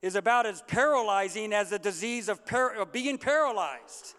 is 0.00 0.16
about 0.16 0.46
as 0.46 0.62
paralyzing 0.62 1.52
as 1.52 1.70
the 1.70 1.78
disease 1.78 2.28
of, 2.28 2.44
par- 2.44 2.74
of 2.74 2.92
being 2.92 3.18
paralyzed. 3.18 4.14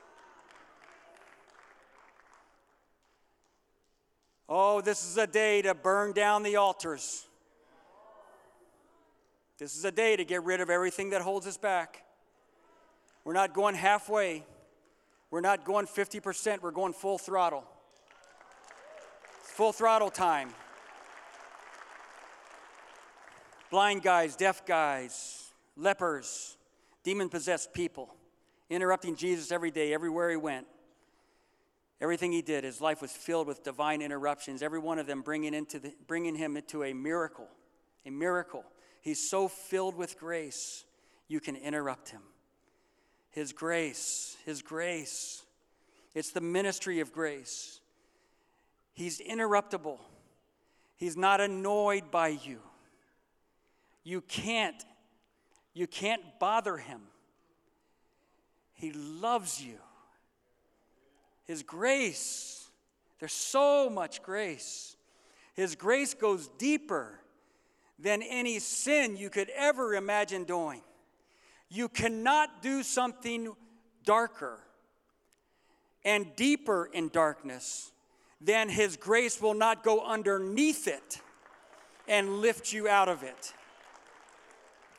Oh, 4.47 4.81
this 4.81 5.05
is 5.05 5.17
a 5.17 5.27
day 5.27 5.61
to 5.63 5.73
burn 5.73 6.13
down 6.13 6.43
the 6.43 6.55
altars. 6.57 7.25
This 9.57 9.75
is 9.75 9.83
a 9.83 9.91
day 9.91 10.15
to 10.15 10.25
get 10.25 10.43
rid 10.43 10.61
of 10.61 10.69
everything 10.69 11.09
that 11.11 11.21
holds 11.21 11.47
us 11.47 11.57
back. 11.57 12.03
We're 13.23 13.33
not 13.33 13.53
going 13.53 13.75
halfway. 13.75 14.45
We're 15.33 15.41
not 15.41 15.65
going 15.65 15.87
50%. 15.87 16.61
We're 16.61 16.69
going 16.69 16.93
full 16.93 17.17
throttle. 17.17 17.63
Full 19.41 19.71
throttle 19.71 20.11
time. 20.11 20.49
Blind 23.71 24.03
guys, 24.03 24.35
deaf 24.35 24.63
guys, 24.63 25.51
lepers, 25.75 26.55
demon 27.03 27.29
possessed 27.29 27.73
people, 27.73 28.13
interrupting 28.69 29.15
Jesus 29.15 29.51
every 29.51 29.71
day, 29.71 29.91
everywhere 29.91 30.29
he 30.29 30.35
went. 30.35 30.67
Everything 31.99 32.31
he 32.31 32.43
did, 32.43 32.63
his 32.63 32.79
life 32.79 33.01
was 33.01 33.11
filled 33.11 33.47
with 33.47 33.63
divine 33.63 34.03
interruptions, 34.03 34.61
every 34.61 34.77
one 34.77 34.99
of 34.99 35.07
them 35.07 35.23
bringing, 35.23 35.55
into 35.55 35.79
the, 35.79 35.95
bringing 36.05 36.35
him 36.35 36.57
into 36.57 36.83
a 36.83 36.93
miracle. 36.93 37.47
A 38.05 38.11
miracle. 38.11 38.65
He's 39.01 39.31
so 39.31 39.47
filled 39.47 39.95
with 39.95 40.19
grace, 40.19 40.85
you 41.27 41.39
can 41.39 41.55
interrupt 41.55 42.09
him. 42.09 42.21
His 43.33 43.51
grace, 43.51 44.37
his 44.45 44.61
grace. 44.61 45.43
It's 46.13 46.29
the 46.31 46.41
ministry 46.41 46.99
of 46.99 47.11
grace. 47.11 47.81
He's 48.93 49.19
interruptible. 49.19 49.97
He's 50.95 51.17
not 51.17 51.41
annoyed 51.41 52.11
by 52.11 52.29
you. 52.29 52.59
You 54.03 54.21
can't 54.21 54.85
you 55.73 55.87
can't 55.87 56.21
bother 56.39 56.77
him. 56.77 57.01
He 58.73 58.91
loves 58.91 59.59
you. 59.59 59.79
His 61.45 61.63
grace, 61.63 62.69
there's 63.19 63.33
so 63.33 63.89
much 63.89 64.21
grace. 64.21 64.95
His 65.55 65.75
grace 65.75 66.13
goes 66.13 66.47
deeper 66.59 67.19
than 67.97 68.21
any 68.21 68.59
sin 68.59 69.17
you 69.17 69.31
could 69.31 69.49
ever 69.55 69.95
imagine 69.95 70.43
doing. 70.43 70.81
You 71.73 71.89
cannot 71.89 72.61
do 72.61 72.83
something 72.83 73.51
darker 74.05 74.59
and 76.05 76.27
deeper 76.35 76.87
in 76.93 77.09
darkness 77.09 77.91
than 78.39 78.69
His 78.69 78.95
grace 78.95 79.41
will 79.41 79.55
not 79.55 79.83
go 79.83 80.05
underneath 80.05 80.87
it 80.87 81.19
and 82.07 82.41
lift 82.41 82.73
you 82.73 82.87
out 82.87 83.09
of 83.09 83.23
it. 83.23 83.53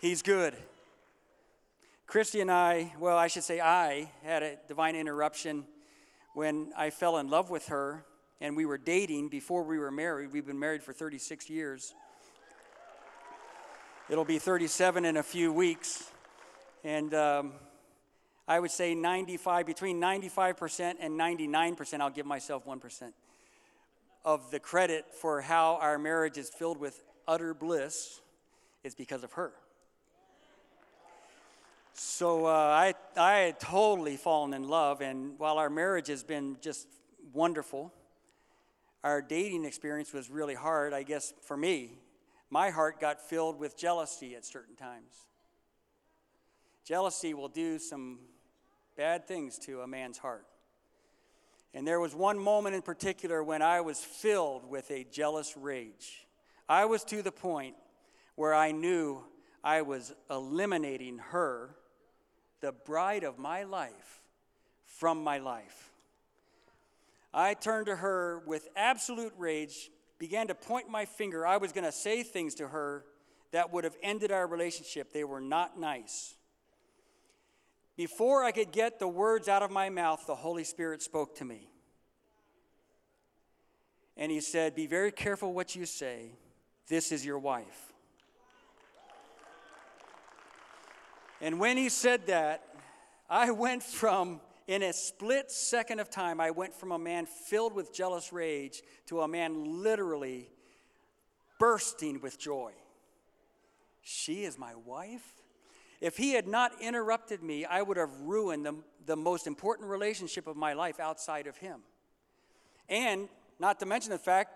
He's 0.00 0.20
good. 0.20 0.56
Christy 2.08 2.40
and 2.40 2.50
I, 2.50 2.92
well, 2.98 3.16
I 3.16 3.28
should 3.28 3.44
say 3.44 3.60
I, 3.60 4.10
had 4.24 4.42
a 4.42 4.56
divine 4.66 4.96
interruption 4.96 5.66
when 6.34 6.72
I 6.76 6.90
fell 6.90 7.18
in 7.18 7.30
love 7.30 7.50
with 7.50 7.68
her 7.68 8.04
and 8.40 8.56
we 8.56 8.66
were 8.66 8.78
dating 8.78 9.28
before 9.28 9.62
we 9.62 9.78
were 9.78 9.92
married. 9.92 10.32
We've 10.32 10.44
been 10.44 10.58
married 10.58 10.82
for 10.82 10.92
36 10.92 11.48
years. 11.48 11.94
It'll 14.10 14.24
be 14.24 14.40
37 14.40 15.04
in 15.04 15.16
a 15.18 15.22
few 15.22 15.52
weeks. 15.52 16.10
And 16.84 17.14
um, 17.14 17.52
I 18.46 18.60
would 18.60 18.70
say 18.70 18.94
95, 18.94 19.64
between 19.64 19.98
95% 20.00 20.96
and 21.00 21.18
99%, 21.18 22.00
I'll 22.00 22.10
give 22.10 22.26
myself 22.26 22.66
1% 22.66 23.12
of 24.22 24.50
the 24.50 24.60
credit 24.60 25.06
for 25.14 25.40
how 25.40 25.78
our 25.80 25.98
marriage 25.98 26.36
is 26.36 26.50
filled 26.50 26.78
with 26.78 27.02
utter 27.26 27.54
bliss 27.54 28.20
is 28.82 28.94
because 28.94 29.24
of 29.24 29.32
her. 29.32 29.52
So 31.94 32.46
uh, 32.46 32.50
I, 32.50 32.94
I 33.16 33.36
had 33.38 33.60
totally 33.60 34.16
fallen 34.16 34.52
in 34.52 34.68
love, 34.68 35.00
and 35.00 35.38
while 35.38 35.58
our 35.58 35.70
marriage 35.70 36.08
has 36.08 36.22
been 36.22 36.56
just 36.60 36.86
wonderful, 37.32 37.92
our 39.02 39.22
dating 39.22 39.64
experience 39.64 40.12
was 40.12 40.28
really 40.28 40.54
hard, 40.54 40.92
I 40.92 41.02
guess, 41.02 41.32
for 41.42 41.56
me. 41.56 41.92
My 42.50 42.70
heart 42.70 43.00
got 43.00 43.22
filled 43.22 43.58
with 43.58 43.76
jealousy 43.76 44.34
at 44.34 44.44
certain 44.44 44.74
times. 44.74 45.26
Jealousy 46.84 47.34
will 47.34 47.48
do 47.48 47.78
some 47.78 48.18
bad 48.96 49.26
things 49.26 49.58
to 49.60 49.80
a 49.80 49.86
man's 49.86 50.18
heart. 50.18 50.46
And 51.72 51.86
there 51.86 51.98
was 51.98 52.14
one 52.14 52.38
moment 52.38 52.76
in 52.76 52.82
particular 52.82 53.42
when 53.42 53.62
I 53.62 53.80
was 53.80 53.98
filled 53.98 54.68
with 54.68 54.90
a 54.90 55.04
jealous 55.04 55.56
rage. 55.56 56.26
I 56.68 56.84
was 56.84 57.02
to 57.04 57.22
the 57.22 57.32
point 57.32 57.74
where 58.36 58.54
I 58.54 58.70
knew 58.70 59.24
I 59.62 59.82
was 59.82 60.12
eliminating 60.30 61.18
her 61.18 61.74
the 62.60 62.72
bride 62.72 63.24
of 63.24 63.38
my 63.38 63.64
life 63.64 64.22
from 64.86 65.24
my 65.24 65.38
life. 65.38 65.90
I 67.32 67.54
turned 67.54 67.86
to 67.86 67.96
her 67.96 68.42
with 68.46 68.68
absolute 68.76 69.32
rage, 69.36 69.90
began 70.18 70.46
to 70.46 70.54
point 70.54 70.88
my 70.88 71.04
finger. 71.04 71.46
I 71.46 71.56
was 71.56 71.72
going 71.72 71.84
to 71.84 71.92
say 71.92 72.22
things 72.22 72.54
to 72.56 72.68
her 72.68 73.04
that 73.50 73.72
would 73.72 73.84
have 73.84 73.96
ended 74.02 74.30
our 74.30 74.46
relationship. 74.46 75.12
They 75.12 75.24
were 75.24 75.40
not 75.40 75.78
nice. 75.78 76.36
Before 77.96 78.42
I 78.42 78.50
could 78.50 78.72
get 78.72 78.98
the 78.98 79.08
words 79.08 79.48
out 79.48 79.62
of 79.62 79.70
my 79.70 79.88
mouth, 79.88 80.24
the 80.26 80.34
Holy 80.34 80.64
Spirit 80.64 81.02
spoke 81.02 81.36
to 81.36 81.44
me. 81.44 81.70
And 84.16 84.30
he 84.32 84.40
said, 84.40 84.74
Be 84.74 84.86
very 84.86 85.12
careful 85.12 85.52
what 85.52 85.76
you 85.76 85.86
say. 85.86 86.32
This 86.88 87.12
is 87.12 87.24
your 87.24 87.38
wife. 87.38 87.92
And 91.40 91.60
when 91.60 91.76
he 91.76 91.88
said 91.88 92.26
that, 92.26 92.64
I 93.28 93.50
went 93.50 93.82
from, 93.82 94.40
in 94.66 94.82
a 94.82 94.92
split 94.92 95.50
second 95.50 96.00
of 96.00 96.10
time, 96.10 96.40
I 96.40 96.50
went 96.50 96.74
from 96.74 96.92
a 96.92 96.98
man 96.98 97.26
filled 97.26 97.74
with 97.74 97.92
jealous 97.92 98.32
rage 98.32 98.82
to 99.06 99.20
a 99.20 99.28
man 99.28 99.82
literally 99.82 100.48
bursting 101.58 102.20
with 102.20 102.38
joy. 102.38 102.72
She 104.02 104.44
is 104.44 104.58
my 104.58 104.74
wife? 104.74 105.43
If 106.04 106.18
he 106.18 106.32
had 106.32 106.46
not 106.46 106.82
interrupted 106.82 107.42
me, 107.42 107.64
I 107.64 107.80
would 107.80 107.96
have 107.96 108.11
ruined 108.20 108.66
the, 108.66 108.75
the 109.06 109.16
most 109.16 109.46
important 109.46 109.88
relationship 109.88 110.46
of 110.46 110.54
my 110.54 110.75
life 110.75 111.00
outside 111.00 111.46
of 111.46 111.56
him. 111.56 111.80
And 112.90 113.26
not 113.58 113.80
to 113.80 113.87
mention 113.87 114.11
the 114.11 114.18
fact 114.18 114.50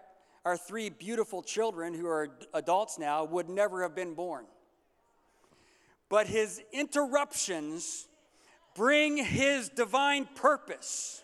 our 0.45 0.59
three 0.59 0.91
beautiful 0.91 1.43
children, 1.43 1.95
who 1.95 2.07
are 2.07 2.29
adults 2.53 2.99
now, 2.99 3.25
would 3.25 3.49
never 3.49 3.81
have 3.83 3.95
been 3.95 4.13
born. 4.13 4.45
But 6.11 6.27
his 6.27 6.61
interruptions 6.71 8.09
bring 8.75 9.17
his 9.17 9.71
divine 9.71 10.29
purpose. 10.35 11.23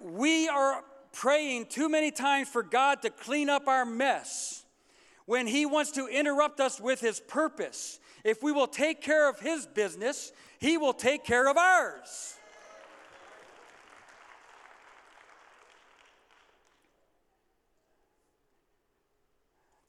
We 0.00 0.48
are 0.48 0.82
praying 1.12 1.66
too 1.66 1.88
many 1.88 2.10
times 2.10 2.48
for 2.48 2.64
God 2.64 3.02
to 3.02 3.10
clean 3.10 3.48
up 3.48 3.68
our 3.68 3.84
mess 3.84 4.64
when 5.26 5.46
He 5.46 5.66
wants 5.66 5.92
to 5.92 6.06
interrupt 6.06 6.60
us 6.60 6.80
with 6.80 7.00
His 7.00 7.20
purpose. 7.20 8.00
If 8.24 8.42
we 8.42 8.52
will 8.52 8.66
take 8.66 9.00
care 9.00 9.28
of 9.28 9.40
His 9.40 9.66
business, 9.66 10.32
He 10.58 10.76
will 10.76 10.92
take 10.92 11.24
care 11.24 11.48
of 11.48 11.56
ours. 11.56 12.36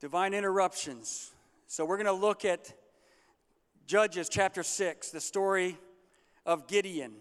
Divine 0.00 0.34
interruptions. 0.34 1.30
So 1.68 1.84
we're 1.84 1.96
going 1.96 2.06
to 2.06 2.12
look 2.12 2.44
at 2.44 2.72
Judges 3.86 4.28
chapter 4.28 4.62
6, 4.62 5.10
the 5.10 5.20
story 5.20 5.78
of 6.44 6.66
Gideon. 6.66 7.12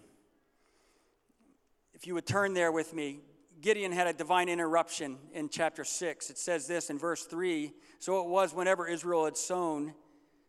If 1.94 2.08
you 2.08 2.16
would 2.16 2.26
turn 2.26 2.54
there 2.56 2.72
with 2.72 2.94
me, 2.94 3.20
Gideon 3.62 3.92
had 3.92 4.08
a 4.08 4.14
divine 4.14 4.50
interruption 4.50 5.18
in 5.34 5.48
chapter 5.48 5.84
6. 5.84 6.32
It 6.32 6.38
says 6.40 6.68
this 6.68 6.90
in 6.90 6.98
verse 6.98 7.26
3 7.26 7.72
So 8.00 8.22
it 8.22 8.28
was 8.28 8.56
whenever 8.56 8.88
Israel 8.88 9.26
had 9.26 9.38
sown, 9.38 9.94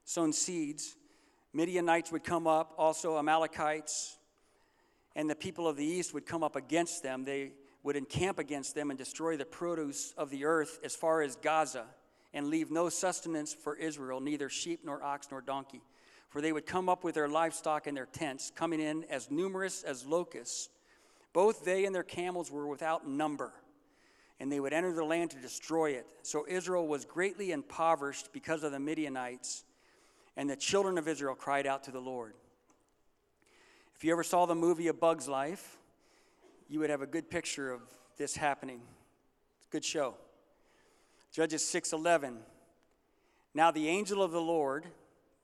sown 0.04 0.33
seeds, 0.33 0.97
Midianites 1.52 2.11
would 2.11 2.25
come 2.25 2.47
up, 2.47 2.73
also 2.78 3.19
Amalekites, 3.19 4.16
and 5.14 5.28
the 5.28 5.35
people 5.35 5.69
of 5.69 5.76
the 5.76 5.85
east 5.85 6.14
would 6.14 6.25
come 6.25 6.42
up 6.42 6.57
against 6.57 7.02
them. 7.02 7.25
They 7.25 7.52
would 7.83 7.97
encamp 7.97 8.38
against 8.38 8.75
them 8.75 8.90
and 8.90 8.99
destroy 8.99 9.37
the 9.37 9.45
produce 9.45 10.14
of 10.16 10.31
the 10.31 10.47
earth 10.47 10.78
as 10.83 10.97
far 10.97 11.21
as 11.21 11.37
Gaza, 11.37 11.85
and 12.33 12.47
leave 12.47 12.71
no 12.71 12.88
sustenance 12.88 13.52
for 13.52 13.76
Israel, 13.76 14.21
neither 14.21 14.49
sheep 14.49 14.81
nor 14.85 15.02
ox 15.02 15.28
nor 15.31 15.42
donkey. 15.42 15.83
For 16.31 16.40
they 16.40 16.52
would 16.52 16.64
come 16.64 16.88
up 16.88 17.04
with 17.04 17.14
their 17.14 17.28
livestock 17.28 17.87
and 17.87 17.95
their 17.95 18.07
tents, 18.07 18.50
coming 18.54 18.81
in 18.81 19.04
as 19.11 19.31
numerous 19.31 19.83
as 19.83 20.06
locusts 20.06 20.71
both 21.32 21.64
they 21.64 21.84
and 21.84 21.95
their 21.95 22.02
camels 22.02 22.50
were 22.50 22.66
without 22.66 23.08
number, 23.08 23.52
and 24.38 24.50
they 24.50 24.60
would 24.60 24.73
enter 24.73 24.92
the 24.92 25.04
land 25.04 25.30
to 25.30 25.38
destroy 25.38 25.90
it. 25.90 26.06
So 26.23 26.45
Israel 26.49 26.86
was 26.86 27.04
greatly 27.04 27.52
impoverished 27.52 28.32
because 28.32 28.62
of 28.62 28.73
the 28.73 28.80
Midianites, 28.80 29.64
and 30.36 30.49
the 30.49 30.56
children 30.56 30.99
of 30.99 31.08
Israel 31.08 31.34
cried 31.34 31.66
out 31.66 31.84
to 31.84 31.90
the 31.90 32.00
Lord. 32.00 32.34
If 33.97 34.04
you 34.04 34.12
ever 34.12 34.25
saw 34.25 34.47
the 34.47 34.54
movie 34.54 34.88
A 34.88 34.92
Bug's 34.92 35.28
Life, 35.28 35.78
you 36.68 36.80
would 36.80 36.90
have 36.90 37.02
a 37.02 37.06
good 37.06 37.30
picture 37.30 37.71
of 37.71 37.82
this 38.16 38.34
happening. 38.36 38.82
It's 39.58 39.66
a 39.66 39.71
good 39.71 39.84
show. 39.84 40.16
Judges 41.30 41.64
6:11. 41.64 42.45
Now 43.54 43.71
the 43.71 43.88
angel 43.88 44.23
of 44.23 44.32
the 44.32 44.40
Lord, 44.40 44.86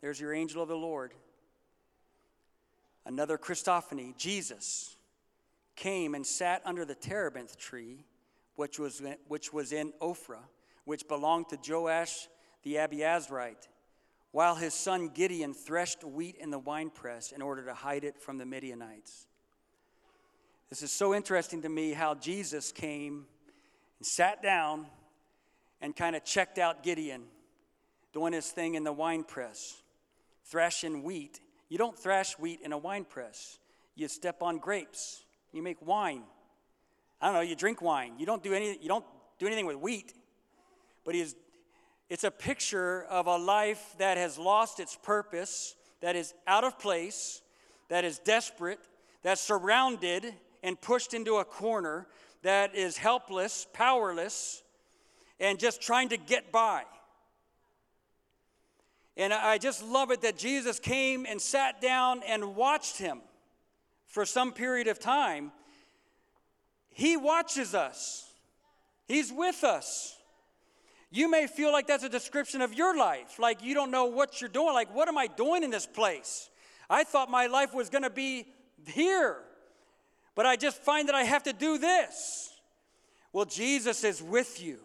there's 0.01 0.21
your 0.21 0.35
angel 0.35 0.63
of 0.63 0.69
the 0.69 0.77
Lord. 0.77 1.15
Another 3.05 3.39
Christophany, 3.39 4.17
Jesus 4.17 4.98
came 5.79 6.15
and 6.15 6.27
sat 6.27 6.61
under 6.65 6.85
the 6.85 6.95
terebinth 6.95 7.57
tree, 7.57 8.05
which 8.57 8.79
was, 8.79 9.01
which 9.29 9.53
was 9.53 9.73
in 9.73 9.93
Ophrah, 10.03 10.45
which 10.85 11.09
belonged 11.09 11.49
to 11.49 11.59
Joash 11.67 12.29
the 12.65 12.75
Abiezrite, 12.75 13.69
while 14.33 14.57
his 14.57 14.75
son 14.75 15.09
Gideon 15.09 15.55
threshed 15.55 16.05
wheat 16.05 16.37
in 16.37 16.51
the 16.51 16.59
winepress 16.59 17.33
in 17.33 17.41
order 17.41 17.65
to 17.65 17.73
hide 17.73 18.05
it 18.05 18.21
from 18.21 18.37
the 18.37 18.45
Midianites. 18.45 19.27
This 20.69 20.83
is 20.83 20.93
so 20.93 21.15
interesting 21.15 21.63
to 21.63 21.69
me 21.69 21.93
how 21.93 22.15
Jesus 22.15 22.73
came 22.73 23.27
and 23.99 24.07
sat 24.07 24.43
down 24.43 24.87
and 25.81 25.97
kind 25.97 26.15
of 26.15 26.25
checked 26.25 26.59
out 26.59 26.83
Gideon 26.83 27.23
doing 28.13 28.33
his 28.33 28.51
thing 28.51 28.75
in 28.75 28.85
the 28.85 28.93
winepress, 28.93 29.83
thrashing 30.45 31.05
wheat. 31.05 31.41
You 31.69 31.79
don't 31.79 31.99
thrash 31.99 32.33
wheat 32.39 32.61
in 32.63 32.73
a 32.73 32.79
winepress, 32.79 33.61
you 33.95 34.09
step 34.09 34.43
on 34.43 34.59
grapes. 34.59 35.25
You 35.53 35.63
make 35.63 35.79
wine. 35.81 36.23
I 37.21 37.27
don't 37.27 37.35
know, 37.35 37.41
you 37.41 37.57
drink 37.57 37.83
wine. 37.83 38.15
You 38.19 38.27
don't 38.27 38.43
do 38.43 38.53
any 38.53 38.79
you 38.81 38.89
don't 38.89 39.05
do 39.39 39.47
anything 39.47 39.67
with 39.67 39.77
wheat. 39.77 40.13
But 41.05 41.15
he 41.15 41.21
is, 41.21 41.37
it's 42.11 42.25
a 42.25 42.31
picture 42.31 43.05
of 43.05 43.27
a 43.27 43.37
life 43.37 43.95
that 43.99 44.17
has 44.17 44.39
lost 44.39 44.81
its 44.81 44.97
purpose, 44.97 45.75
that 46.01 46.17
is 46.17 46.35
out 46.47 46.65
of 46.65 46.79
place, 46.79 47.43
that 47.89 48.05
is 48.05 48.19
desperate, 48.19 48.79
that's 49.23 49.41
surrounded 49.41 50.35
and 50.63 50.81
pushed 50.81 51.15
into 51.15 51.37
a 51.37 51.45
corner, 51.45 52.07
that 52.43 52.75
is 52.75 52.97
helpless, 52.97 53.67
powerless, 53.73 54.63
and 55.41 55.59
just 55.59 55.81
trying 55.81 56.09
to 56.11 56.17
get 56.17 56.53
by. 56.53 56.83
And 59.17 59.33
I 59.33 59.59
just 59.59 59.83
love 59.83 60.11
it 60.11 60.23
that 60.23 60.37
Jesus 60.37 60.79
came 60.79 61.27
and 61.27 61.41
sat 61.41 61.81
down 61.81 62.23
and 62.27 62.55
watched 62.55 62.99
him 62.99 63.21
for 64.09 64.25
some 64.25 64.53
period 64.53 64.89
of 64.89 64.99
time, 64.99 65.53
He 66.89 67.17
watches 67.17 67.75
us, 67.75 68.29
He's 69.07 69.33
with 69.33 69.63
us. 69.63 70.17
You 71.11 71.31
may 71.31 71.47
feel 71.47 71.73
like 71.73 71.87
that's 71.87 72.05
a 72.05 72.09
description 72.09 72.61
of 72.61 72.75
your 72.75 72.97
life, 72.97 73.39
like 73.39 73.63
you 73.63 73.75
don't 73.75 73.91
know 73.91 74.07
what 74.07 74.41
you're 74.41 74.51
doing. 74.51 74.75
Like, 74.75 74.95
what 74.95 75.09
am 75.09 75.17
I 75.17 75.27
doing 75.27 75.63
in 75.63 75.71
this 75.71 75.87
place? 75.87 76.51
I 76.91 77.05
thought 77.05 77.31
my 77.31 77.47
life 77.47 77.73
was 77.73 77.89
going 77.89 78.03
to 78.03 78.11
be 78.11 78.47
here, 78.87 79.37
but 80.35 80.45
I 80.45 80.57
just 80.57 80.83
find 80.83 81.09
that 81.09 81.15
I 81.15 81.25
have 81.25 81.45
to 81.45 81.53
do 81.53 81.79
this. 81.79 82.51
Well, 83.33 83.45
Jesus 83.45 84.05
is 84.05 84.23
with 84.23 84.63
you, 84.63 84.79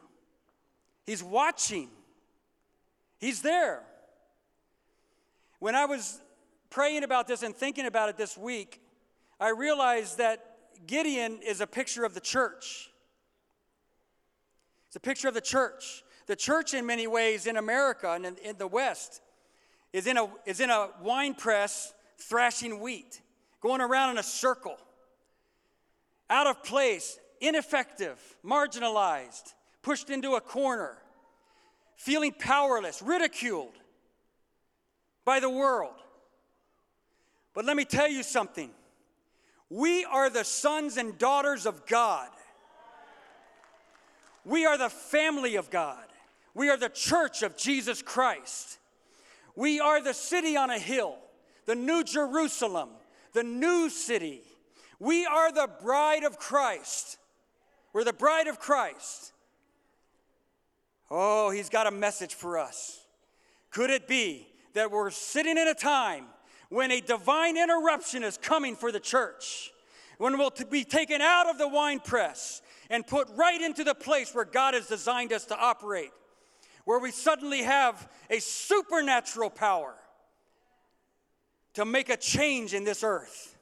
He's 1.05 1.23
watching, 1.23 1.89
He's 3.19 3.41
there. 3.41 3.83
When 5.59 5.75
I 5.75 5.85
was 5.85 6.21
praying 6.69 7.03
about 7.03 7.25
this 7.25 7.41
and 7.41 7.55
thinking 7.55 7.85
about 7.85 8.09
it 8.09 8.17
this 8.17 8.37
week, 8.37 8.81
I 9.43 9.49
realized 9.49 10.19
that 10.19 10.39
Gideon 10.87 11.39
is 11.45 11.59
a 11.59 11.67
picture 11.67 12.05
of 12.05 12.13
the 12.13 12.21
church. 12.21 12.89
It's 14.87 14.95
a 14.95 15.01
picture 15.01 15.27
of 15.27 15.33
the 15.33 15.41
church. 15.41 16.01
The 16.27 16.35
church, 16.37 16.73
in 16.73 16.85
many 16.85 17.07
ways, 17.07 17.45
in 17.45 17.57
America 17.57 18.09
and 18.09 18.25
in, 18.25 18.37
in 18.37 18.57
the 18.57 18.67
West, 18.67 19.21
is 19.91 20.07
in, 20.07 20.17
a, 20.17 20.29
is 20.45 20.61
in 20.61 20.69
a 20.69 20.91
wine 21.01 21.33
press 21.33 21.93
thrashing 22.17 22.79
wheat, 22.79 23.19
going 23.59 23.81
around 23.81 24.11
in 24.11 24.17
a 24.17 24.23
circle, 24.23 24.77
out 26.29 26.47
of 26.47 26.63
place, 26.63 27.19
ineffective, 27.41 28.17
marginalized, 28.45 29.55
pushed 29.81 30.09
into 30.09 30.35
a 30.35 30.41
corner, 30.41 30.99
feeling 31.97 32.31
powerless, 32.31 33.01
ridiculed 33.01 33.75
by 35.25 35.41
the 35.41 35.49
world. 35.49 35.95
But 37.53 37.65
let 37.65 37.75
me 37.75 37.83
tell 37.83 38.07
you 38.07 38.23
something 38.23 38.71
we 39.73 40.05
are 40.05 40.29
the 40.29 40.43
sons 40.43 40.97
and 40.97 41.17
daughters 41.17 41.65
of 41.65 41.87
God. 41.87 42.29
We 44.45 44.67
are 44.67 44.77
the 44.77 44.89
family 44.89 45.55
of 45.55 45.71
God. 45.71 46.05
We 46.53 46.69
are 46.69 46.77
the 46.77 46.89
church 46.89 47.41
of 47.41 47.57
Jesus 47.57 48.03
Christ. 48.03 48.77
We 49.55 49.79
are 49.79 49.99
the 49.99 50.13
city 50.13 50.55
on 50.55 50.69
a 50.69 50.77
hill, 50.77 51.15
the 51.65 51.73
new 51.73 52.03
Jerusalem, 52.03 52.89
the 53.33 53.41
new 53.41 53.89
city. 53.89 54.43
We 54.99 55.25
are 55.25 55.51
the 55.51 55.69
bride 55.81 56.23
of 56.23 56.37
Christ. 56.37 57.17
We're 57.93 58.03
the 58.03 58.13
bride 58.13 58.45
of 58.45 58.59
Christ. 58.59 59.31
Oh, 61.09 61.49
he's 61.49 61.69
got 61.69 61.87
a 61.87 61.91
message 61.91 62.35
for 62.35 62.59
us. 62.59 62.99
Could 63.71 63.89
it 63.89 64.07
be 64.07 64.47
that 64.73 64.91
we're 64.91 65.09
sitting 65.09 65.57
in 65.57 65.67
a 65.67 65.73
time 65.73 66.25
when 66.73 66.89
a 66.89 66.99
divine 66.99 67.55
interruption 67.55 68.23
is 68.23 68.35
coming 68.35 68.75
for 68.75 68.91
the 68.91 68.99
church, 68.99 69.71
when 70.17 70.39
we'll 70.39 70.51
be 70.71 70.83
taken 70.83 71.21
out 71.21 71.47
of 71.47 71.59
the 71.59 71.67
wine 71.67 71.99
press 71.99 72.63
and 72.89 73.05
put 73.05 73.29
right 73.35 73.61
into 73.61 73.83
the 73.83 73.93
place 73.93 74.33
where 74.33 74.43
God 74.43 74.73
has 74.73 74.87
designed 74.87 75.31
us 75.31 75.45
to 75.45 75.57
operate, 75.57 76.09
where 76.85 76.97
we 76.97 77.11
suddenly 77.11 77.61
have 77.61 78.09
a 78.29 78.39
supernatural 78.39 79.51
power 79.51 79.93
to 81.75 81.85
make 81.85 82.09
a 82.09 82.17
change 82.17 82.73
in 82.73 82.83
this 82.83 83.03
earth. 83.03 83.55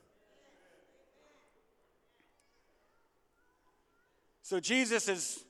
So 4.42 4.62
Jesus 4.62 5.10
is 5.10 5.44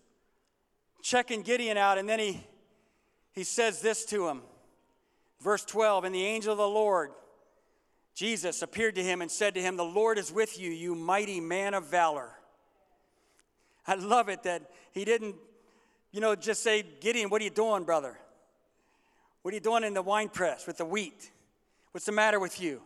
checking 1.04 1.44
Gideon 1.44 1.78
out, 1.78 2.00
and 2.00 2.10
then 2.10 2.18
he, 2.18 2.44
he 3.34 3.44
says 3.44 3.82
this 3.82 4.04
to 4.06 4.28
him. 4.28 4.42
Verse 5.40 5.64
12 5.64 6.06
And 6.06 6.16
the 6.16 6.26
angel 6.26 6.54
of 6.54 6.58
the 6.58 6.68
Lord, 6.68 7.12
Jesus, 8.22 8.62
appeared 8.62 8.94
to 8.94 9.04
him 9.04 9.24
and 9.24 9.32
said 9.32 9.56
to 9.56 9.62
him, 9.64 9.78
The 9.78 9.84
Lord 9.84 10.20
is 10.20 10.32
with 10.32 10.60
you, 10.60 10.70
you 10.70 10.94
mighty 10.94 11.40
man 11.40 11.74
of 11.74 11.88
valor. 11.88 12.30
I 13.88 13.96
love 13.96 14.30
it 14.30 14.44
that 14.44 14.70
he 14.92 15.06
didn't, 15.06 15.38
you 16.12 16.22
know, 16.22 16.36
just 16.36 16.62
say, 16.62 16.84
Gideon, 17.00 17.32
what 17.32 17.42
are 17.42 17.46
you 17.46 17.50
doing, 17.50 17.84
brother? 17.84 18.16
What 19.42 19.54
are 19.54 19.56
you 19.56 19.60
doing 19.60 19.84
in 19.84 19.96
the 19.96 20.04
wine 20.04 20.30
press 20.30 20.68
with 20.68 20.78
the 20.78 20.86
wheat? 20.86 21.32
What's 21.94 22.06
the 22.06 22.12
matter 22.12 22.40
with 22.40 22.62
you? 22.62 22.84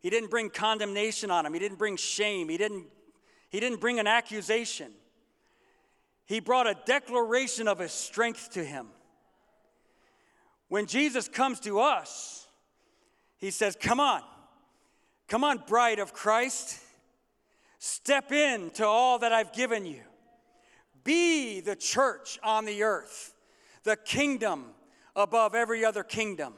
He 0.00 0.08
didn't 0.08 0.30
bring 0.30 0.48
condemnation 0.48 1.30
on 1.30 1.44
him. 1.44 1.52
He 1.52 1.58
didn't 1.58 1.76
bring 1.76 1.98
shame. 1.98 2.48
He 2.48 2.56
didn't, 2.56 2.86
he 3.50 3.60
didn't 3.60 3.82
bring 3.82 4.00
an 4.00 4.06
accusation. 4.06 4.90
He 6.24 6.40
brought 6.40 6.66
a 6.66 6.74
declaration 6.86 7.68
of 7.68 7.78
his 7.78 7.92
strength 7.92 8.52
to 8.52 8.64
him. 8.64 8.86
When 10.68 10.86
Jesus 10.86 11.28
comes 11.28 11.60
to 11.60 11.78
us, 11.78 12.48
he 13.36 13.50
says, 13.50 13.76
Come 13.78 14.00
on, 14.00 14.22
come 15.28 15.44
on, 15.44 15.62
bride 15.66 15.98
of 15.98 16.12
Christ, 16.12 16.80
step 17.78 18.32
into 18.32 18.84
all 18.84 19.20
that 19.20 19.32
I've 19.32 19.52
given 19.52 19.86
you. 19.86 20.02
Be 21.04 21.60
the 21.60 21.76
church 21.76 22.38
on 22.42 22.64
the 22.64 22.82
earth, 22.82 23.34
the 23.84 23.96
kingdom 23.96 24.66
above 25.14 25.54
every 25.54 25.84
other 25.84 26.02
kingdom, 26.02 26.54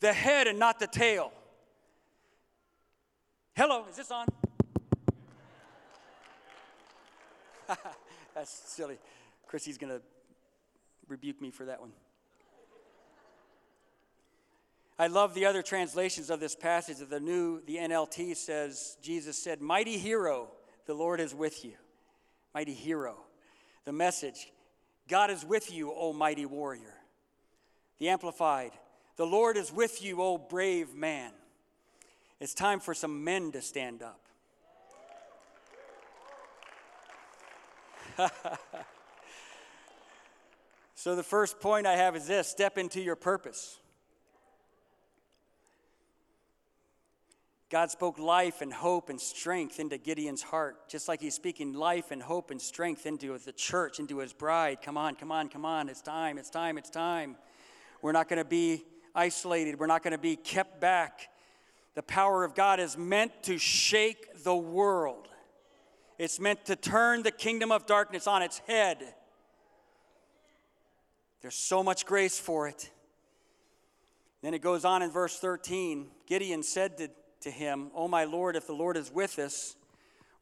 the 0.00 0.12
head 0.12 0.46
and 0.46 0.58
not 0.58 0.78
the 0.78 0.86
tail. 0.86 1.32
Hello, 3.54 3.84
is 3.90 3.96
this 3.96 4.10
on? 4.10 4.26
That's 8.34 8.50
silly. 8.50 8.98
Chrissy's 9.46 9.78
going 9.78 9.92
to 9.92 10.02
rebuke 11.06 11.40
me 11.40 11.50
for 11.50 11.66
that 11.66 11.80
one. 11.80 11.92
I 14.98 15.06
love 15.06 15.34
the 15.34 15.46
other 15.46 15.62
translations 15.62 16.30
of 16.30 16.40
this 16.40 16.54
passage. 16.54 17.00
Of 17.00 17.08
the 17.08 17.20
new, 17.20 17.60
the 17.66 17.76
NLT 17.76 18.36
says, 18.36 18.96
Jesus 19.02 19.36
said, 19.42 19.60
Mighty 19.60 19.98
hero, 19.98 20.48
the 20.86 20.94
Lord 20.94 21.20
is 21.20 21.34
with 21.34 21.64
you. 21.64 21.72
Mighty 22.54 22.74
hero. 22.74 23.16
The 23.84 23.92
message, 23.92 24.52
God 25.08 25.30
is 25.30 25.44
with 25.44 25.72
you, 25.72 25.92
O 25.92 26.12
mighty 26.12 26.46
warrior. 26.46 26.94
The 27.98 28.10
Amplified, 28.10 28.72
the 29.16 29.26
Lord 29.26 29.56
is 29.56 29.72
with 29.72 30.04
you, 30.04 30.20
O 30.22 30.38
brave 30.38 30.94
man. 30.94 31.32
It's 32.40 32.54
time 32.54 32.80
for 32.80 32.94
some 32.94 33.24
men 33.24 33.52
to 33.52 33.62
stand 33.62 34.02
up. 34.02 34.18
so, 40.94 41.16
the 41.16 41.22
first 41.22 41.60
point 41.60 41.86
I 41.86 41.96
have 41.96 42.14
is 42.14 42.26
this 42.26 42.48
step 42.48 42.76
into 42.76 43.00
your 43.00 43.16
purpose. 43.16 43.78
God 47.72 47.90
spoke 47.90 48.18
life 48.18 48.60
and 48.60 48.70
hope 48.70 49.08
and 49.08 49.18
strength 49.18 49.80
into 49.80 49.96
Gideon's 49.96 50.42
heart, 50.42 50.90
just 50.90 51.08
like 51.08 51.22
he's 51.22 51.34
speaking 51.34 51.72
life 51.72 52.10
and 52.10 52.22
hope 52.22 52.50
and 52.50 52.60
strength 52.60 53.06
into 53.06 53.38
the 53.38 53.52
church, 53.52 53.98
into 53.98 54.18
his 54.18 54.34
bride. 54.34 54.82
Come 54.82 54.98
on, 54.98 55.14
come 55.14 55.32
on, 55.32 55.48
come 55.48 55.64
on. 55.64 55.88
It's 55.88 56.02
time, 56.02 56.36
it's 56.36 56.50
time, 56.50 56.76
it's 56.76 56.90
time. 56.90 57.34
We're 58.02 58.12
not 58.12 58.28
going 58.28 58.40
to 58.40 58.44
be 58.44 58.84
isolated, 59.14 59.78
we're 59.78 59.86
not 59.86 60.02
going 60.02 60.12
to 60.12 60.18
be 60.18 60.36
kept 60.36 60.82
back. 60.82 61.30
The 61.94 62.02
power 62.02 62.44
of 62.44 62.54
God 62.54 62.78
is 62.78 62.98
meant 62.98 63.32
to 63.44 63.56
shake 63.56 64.44
the 64.44 64.54
world, 64.54 65.28
it's 66.18 66.38
meant 66.38 66.66
to 66.66 66.76
turn 66.76 67.22
the 67.22 67.30
kingdom 67.30 67.72
of 67.72 67.86
darkness 67.86 68.26
on 68.26 68.42
its 68.42 68.58
head. 68.68 69.14
There's 71.40 71.54
so 71.54 71.82
much 71.82 72.04
grace 72.04 72.38
for 72.38 72.68
it. 72.68 72.90
Then 74.42 74.52
it 74.52 74.60
goes 74.60 74.84
on 74.84 75.00
in 75.00 75.10
verse 75.10 75.38
13 75.38 76.08
Gideon 76.26 76.62
said 76.62 76.98
to 76.98 77.08
to 77.42 77.50
him, 77.50 77.90
Oh, 77.94 78.08
my 78.08 78.24
Lord, 78.24 78.56
if 78.56 78.66
the 78.66 78.72
Lord 78.72 78.96
is 78.96 79.10
with 79.10 79.38
us, 79.38 79.76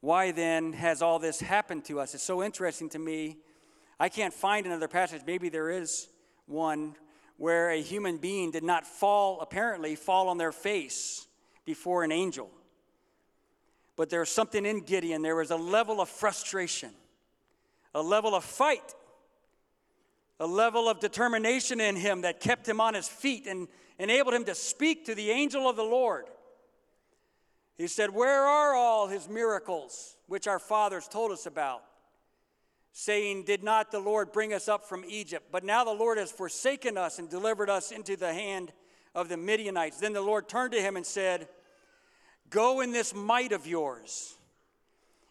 why 0.00 0.30
then 0.30 0.72
has 0.72 1.02
all 1.02 1.18
this 1.18 1.40
happened 1.40 1.84
to 1.86 2.00
us? 2.00 2.14
It's 2.14 2.22
so 2.22 2.42
interesting 2.42 2.88
to 2.90 2.98
me. 2.98 3.38
I 3.98 4.08
can't 4.08 4.32
find 4.32 4.64
another 4.64 4.88
passage, 4.88 5.22
maybe 5.26 5.50
there 5.50 5.70
is 5.70 6.08
one, 6.46 6.94
where 7.36 7.70
a 7.70 7.80
human 7.80 8.16
being 8.16 8.50
did 8.50 8.64
not 8.64 8.86
fall, 8.86 9.40
apparently, 9.40 9.94
fall 9.94 10.28
on 10.28 10.38
their 10.38 10.52
face 10.52 11.26
before 11.64 12.02
an 12.02 12.12
angel. 12.12 12.50
But 13.96 14.08
there 14.08 14.20
was 14.20 14.30
something 14.30 14.64
in 14.64 14.80
Gideon. 14.80 15.20
There 15.20 15.36
was 15.36 15.50
a 15.50 15.56
level 15.56 16.00
of 16.00 16.08
frustration, 16.08 16.90
a 17.94 18.02
level 18.02 18.34
of 18.34 18.44
fight, 18.44 18.94
a 20.38 20.46
level 20.46 20.88
of 20.88 21.00
determination 21.00 21.80
in 21.80 21.96
him 21.96 22.22
that 22.22 22.40
kept 22.40 22.66
him 22.66 22.80
on 22.80 22.94
his 22.94 23.06
feet 23.06 23.46
and 23.46 23.68
enabled 23.98 24.34
him 24.34 24.44
to 24.44 24.54
speak 24.54 25.04
to 25.04 25.14
the 25.14 25.30
angel 25.30 25.68
of 25.68 25.76
the 25.76 25.84
Lord. 25.84 26.24
He 27.80 27.86
said, 27.86 28.10
Where 28.10 28.42
are 28.42 28.74
all 28.74 29.08
his 29.08 29.26
miracles 29.26 30.14
which 30.26 30.46
our 30.46 30.58
fathers 30.58 31.08
told 31.08 31.32
us 31.32 31.46
about? 31.46 31.82
Saying, 32.92 33.44
Did 33.44 33.64
not 33.64 33.90
the 33.90 34.00
Lord 34.00 34.32
bring 34.32 34.52
us 34.52 34.68
up 34.68 34.86
from 34.86 35.02
Egypt? 35.08 35.46
But 35.50 35.64
now 35.64 35.84
the 35.84 35.90
Lord 35.90 36.18
has 36.18 36.30
forsaken 36.30 36.98
us 36.98 37.18
and 37.18 37.30
delivered 37.30 37.70
us 37.70 37.90
into 37.90 38.16
the 38.16 38.34
hand 38.34 38.70
of 39.14 39.30
the 39.30 39.38
Midianites. 39.38 39.98
Then 39.98 40.12
the 40.12 40.20
Lord 40.20 40.46
turned 40.46 40.72
to 40.72 40.82
him 40.82 40.96
and 40.96 41.06
said, 41.06 41.48
Go 42.50 42.82
in 42.82 42.92
this 42.92 43.14
might 43.14 43.52
of 43.52 43.66
yours, 43.66 44.36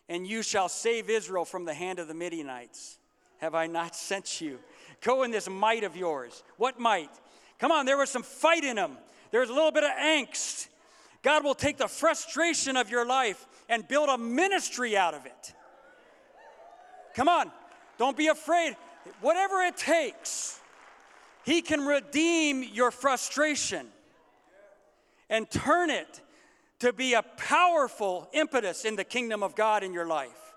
and 0.08 0.26
you 0.26 0.42
shall 0.42 0.70
save 0.70 1.08
Israel 1.08 1.46
from 1.46 1.66
the 1.66 1.74
hand 1.76 2.00
of 2.00 2.08
the 2.08 2.16
Midianites. 2.16 2.98
Have 3.38 3.54
I 3.54 3.68
not 3.68 3.96
sent 3.96 4.42
you? 4.42 4.58
Go 5.02 5.22
in 5.22 5.30
this 5.30 5.48
might 5.48 5.84
of 5.84 5.96
yours. 5.96 6.42
What 6.58 6.80
might? 6.80 7.12
Come 7.60 7.72
on, 7.72 7.86
there 7.86 7.98
was 7.98 8.10
some 8.10 8.24
fight 8.24 8.64
in 8.64 8.76
him. 8.76 8.98
There 9.30 9.42
was 9.42 9.52
a 9.52 9.54
little 9.54 9.72
bit 9.72 9.84
of 9.84 9.92
angst. 9.92 10.68
God 11.22 11.44
will 11.44 11.56
take 11.56 11.78
the 11.78 11.88
frustration 11.88 12.78
of 12.78 12.90
your 12.90 13.06
life 13.06 13.46
and 13.68 13.88
build 13.88 14.10
a 14.10 14.18
ministry 14.18 14.96
out 14.96 15.14
of 15.14 15.26
it. 15.26 15.54
Come 17.14 17.28
on, 17.28 17.52
don't 17.98 18.16
be 18.16 18.28
afraid. 18.28 18.76
Whatever 19.22 19.62
it 19.62 19.78
takes, 19.78 20.60
He 21.44 21.62
can 21.62 21.86
redeem 21.86 22.64
your 22.64 22.92
frustration 22.92 23.88
and 25.30 25.50
turn 25.50 25.90
it 25.90 26.22
to 26.80 26.94
be 26.94 27.14
a 27.14 27.22
powerful 27.22 28.30
impetus 28.34 28.86
in 28.86 28.96
the 28.96 29.04
kingdom 29.04 29.44
of 29.44 29.56
God 29.56 29.84
in 29.84 29.94
your 29.94 30.08
life. 30.08 30.54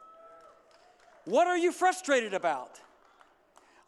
What 1.24 1.46
are 1.46 1.58
you 1.58 1.72
frustrated 1.72 2.34
about? 2.34 2.80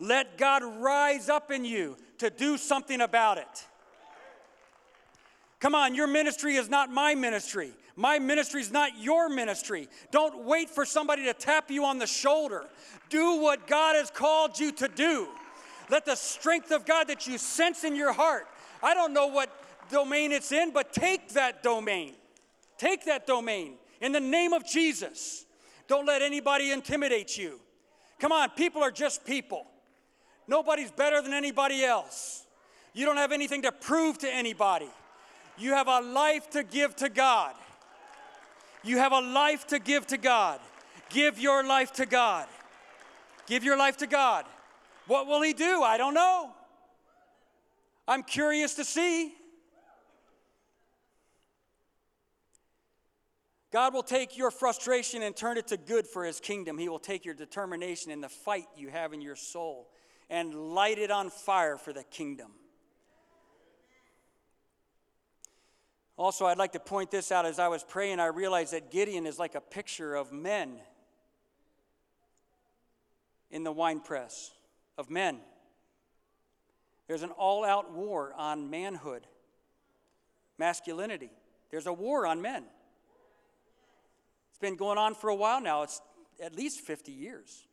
Let 0.01 0.37
God 0.37 0.63
rise 0.65 1.29
up 1.29 1.51
in 1.51 1.65
you 1.65 1.97
to 2.19 2.31
do 2.31 2.57
something 2.57 3.01
about 3.01 3.39
it. 3.39 3.67
Come 5.65 5.75
on, 5.75 5.95
your 5.95 6.07
ministry 6.07 6.57
is 6.57 6.69
not 6.69 6.91
my 6.91 7.15
ministry. 7.15 7.73
My 7.97 8.19
ministry 8.19 8.61
is 8.61 8.71
not 8.71 8.99
your 8.99 9.31
ministry. 9.31 9.89
Don't 10.11 10.45
wait 10.45 10.69
for 10.69 10.85
somebody 10.85 11.25
to 11.25 11.33
tap 11.33 11.71
you 11.71 11.87
on 11.87 11.99
the 11.99 12.07
shoulder. 12.07 12.67
Do 13.09 13.37
what 13.41 13.67
God 13.67 13.97
has 13.97 14.11
called 14.11 14.59
you 14.59 14.73
to 14.73 14.89
do. 14.89 15.27
Let 15.89 16.05
the 16.05 16.17
strength 16.17 16.71
of 16.71 16.85
God 16.85 17.09
that 17.09 17.27
you 17.27 17.39
sense 17.39 17.83
in 17.83 17.97
your 17.97 18.13
heart, 18.13 18.47
I 18.83 18.93
don't 18.93 19.15
know 19.15 19.29
what 19.29 19.49
domain 19.91 20.33
it's 20.33 20.53
in, 20.53 20.71
but 20.71 20.93
take 20.93 21.31
that 21.31 21.63
domain. 21.63 22.13
Take 22.77 23.07
that 23.07 23.27
domain 23.27 23.77
in 24.03 24.13
the 24.13 24.21
name 24.21 24.53
of 24.53 24.67
Jesus. 24.67 25.47
Don't 25.89 26.05
let 26.05 26.21
anybody 26.21 26.73
intimidate 26.73 27.39
you. 27.39 27.59
Come 28.19 28.33
on, 28.33 28.51
people 28.51 28.83
are 28.83 28.91
just 28.91 29.25
people. 29.25 29.65
Nobody's 30.47 30.91
better 30.91 31.23
than 31.23 31.33
anybody 31.33 31.83
else. 31.83 32.45
You 32.93 33.07
don't 33.07 33.17
have 33.17 33.33
anything 33.33 33.63
to 33.63 33.73
prove 33.73 34.19
to 34.19 34.31
anybody. 34.31 34.91
You 35.57 35.73
have 35.73 35.89
a 35.89 36.01
life 36.01 36.51
to 36.51 36.63
give 36.63 36.97
to 36.97 37.09
God. 37.09 37.55
You 38.83 38.99
have 38.99 39.13
a 39.13 39.21
life 39.21 39.67
to 39.69 39.79
give 39.79 40.07
to 40.09 40.19
God. 40.19 40.61
Give 41.11 41.39
your 41.39 41.65
life 41.65 41.93
to 41.95 42.07
God. 42.07 42.47
Give 43.47 43.65
your 43.65 43.77
life 43.77 43.99
to 43.99 44.07
God. 44.07 44.45
What 45.07 45.27
will 45.27 45.43
He 45.43 45.53
do? 45.53 45.83
I 45.83 45.97
don't 45.97 46.15
know. 46.15 46.51
I'm 48.07 48.23
curious 48.23 48.75
to 48.75 48.85
see. 48.85 49.33
God 53.73 53.93
will 53.93 54.03
take 54.03 54.37
your 54.37 54.51
frustration 54.51 55.23
and 55.23 55.35
turn 55.35 55.57
it 55.57 55.67
to 55.69 55.77
good 55.77 56.07
for 56.07 56.25
His 56.25 56.39
kingdom. 56.39 56.79
He 56.79 56.89
will 56.89 56.99
take 56.99 57.25
your 57.25 57.35
determination 57.35 58.13
and 58.13 58.23
the 58.23 58.29
fight 58.29 58.67
you 58.77 58.89
have 58.89 59.13
in 59.13 59.21
your 59.21 59.37
soul 59.37 59.89
and 60.31 60.55
light 60.55 60.99
it 60.99 61.11
on 61.11 61.31
fire 61.31 61.77
for 61.77 61.93
the 61.93 62.05
kingdom. 62.05 62.53
Also, 66.17 66.47
I'd 66.47 66.59
like 66.59 66.73
to 66.73 66.81
point 66.81 67.11
this 67.11 67.33
out 67.33 67.45
as 67.45 67.59
I 67.59 67.69
was 67.69 67.83
praying, 67.83 68.21
I 68.21 68.27
realized 68.27 68.73
that 68.73 68.91
Gideon 68.91 69.27
is 69.27 69.39
like 69.39 69.55
a 69.55 69.61
picture 69.61 70.15
of 70.15 70.33
men 70.33 70.79
in 73.51 73.65
the 73.65 73.73
wine 73.73 74.01
press, 74.01 74.53
of 74.97 75.11
men. 75.11 75.41
There's 77.09 77.23
an 77.23 77.31
all 77.31 77.65
out 77.65 77.93
war 77.93 78.33
on 78.37 78.71
manhood, 78.71 79.27
masculinity. 80.57 81.31
There's 81.71 81.87
a 81.87 81.93
war 81.93 82.27
on 82.27 82.41
men. 82.41 82.65
It's 84.51 84.59
been 84.61 84.77
going 84.77 84.99
on 84.99 85.15
for 85.15 85.31
a 85.31 85.35
while 85.35 85.61
now, 85.61 85.83
it's 85.83 86.01
at 86.41 86.55
least 86.55 86.81
50 86.81 87.11
years. 87.11 87.67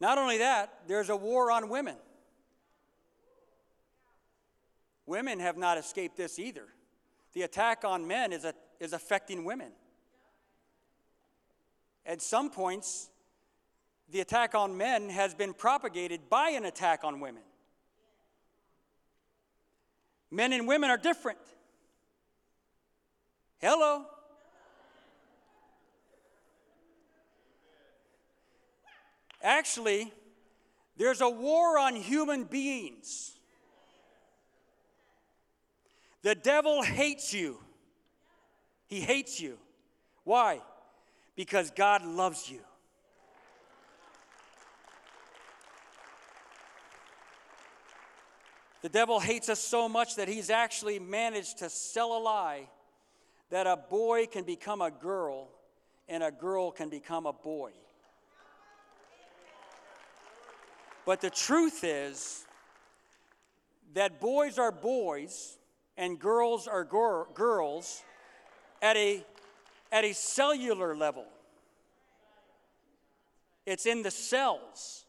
Not 0.00 0.18
only 0.18 0.38
that, 0.38 0.80
there's 0.86 1.08
a 1.08 1.16
war 1.16 1.50
on 1.50 1.68
women. 1.68 1.96
Women 5.12 5.40
have 5.40 5.58
not 5.58 5.76
escaped 5.76 6.16
this 6.16 6.38
either. 6.38 6.64
The 7.34 7.42
attack 7.42 7.84
on 7.84 8.06
men 8.06 8.32
is, 8.32 8.46
a, 8.46 8.54
is 8.80 8.94
affecting 8.94 9.44
women. 9.44 9.70
At 12.06 12.22
some 12.22 12.48
points, 12.48 13.10
the 14.10 14.20
attack 14.20 14.54
on 14.54 14.74
men 14.74 15.10
has 15.10 15.34
been 15.34 15.52
propagated 15.52 16.30
by 16.30 16.52
an 16.52 16.64
attack 16.64 17.04
on 17.04 17.20
women. 17.20 17.42
Men 20.30 20.54
and 20.54 20.66
women 20.66 20.88
are 20.88 20.96
different. 20.96 21.40
Hello. 23.58 24.06
Actually, 29.42 30.10
there's 30.96 31.20
a 31.20 31.28
war 31.28 31.78
on 31.78 31.96
human 31.96 32.44
beings. 32.44 33.36
The 36.22 36.34
devil 36.34 36.82
hates 36.82 37.34
you. 37.34 37.58
He 38.86 39.00
hates 39.00 39.40
you. 39.40 39.58
Why? 40.24 40.60
Because 41.34 41.70
God 41.70 42.04
loves 42.04 42.48
you. 42.48 42.60
The 48.82 48.88
devil 48.88 49.20
hates 49.20 49.48
us 49.48 49.60
so 49.60 49.88
much 49.88 50.16
that 50.16 50.28
he's 50.28 50.50
actually 50.50 50.98
managed 50.98 51.58
to 51.58 51.70
sell 51.70 52.16
a 52.16 52.20
lie 52.20 52.68
that 53.50 53.66
a 53.66 53.76
boy 53.76 54.26
can 54.26 54.44
become 54.44 54.80
a 54.80 54.90
girl 54.90 55.48
and 56.08 56.22
a 56.22 56.32
girl 56.32 56.72
can 56.72 56.88
become 56.88 57.26
a 57.26 57.32
boy. 57.32 57.70
But 61.04 61.20
the 61.20 61.30
truth 61.30 61.84
is 61.84 62.44
that 63.94 64.20
boys 64.20 64.58
are 64.58 64.72
boys 64.72 65.58
and 65.96 66.18
girls 66.18 66.66
are 66.66 66.84
gor- 66.84 67.28
girls 67.34 68.02
at 68.80 68.96
a, 68.96 69.24
at 69.90 70.04
a 70.04 70.12
cellular 70.12 70.96
level. 70.96 71.26
It's 73.66 73.86
in 73.86 74.02
the 74.02 74.10
cells. 74.10 75.04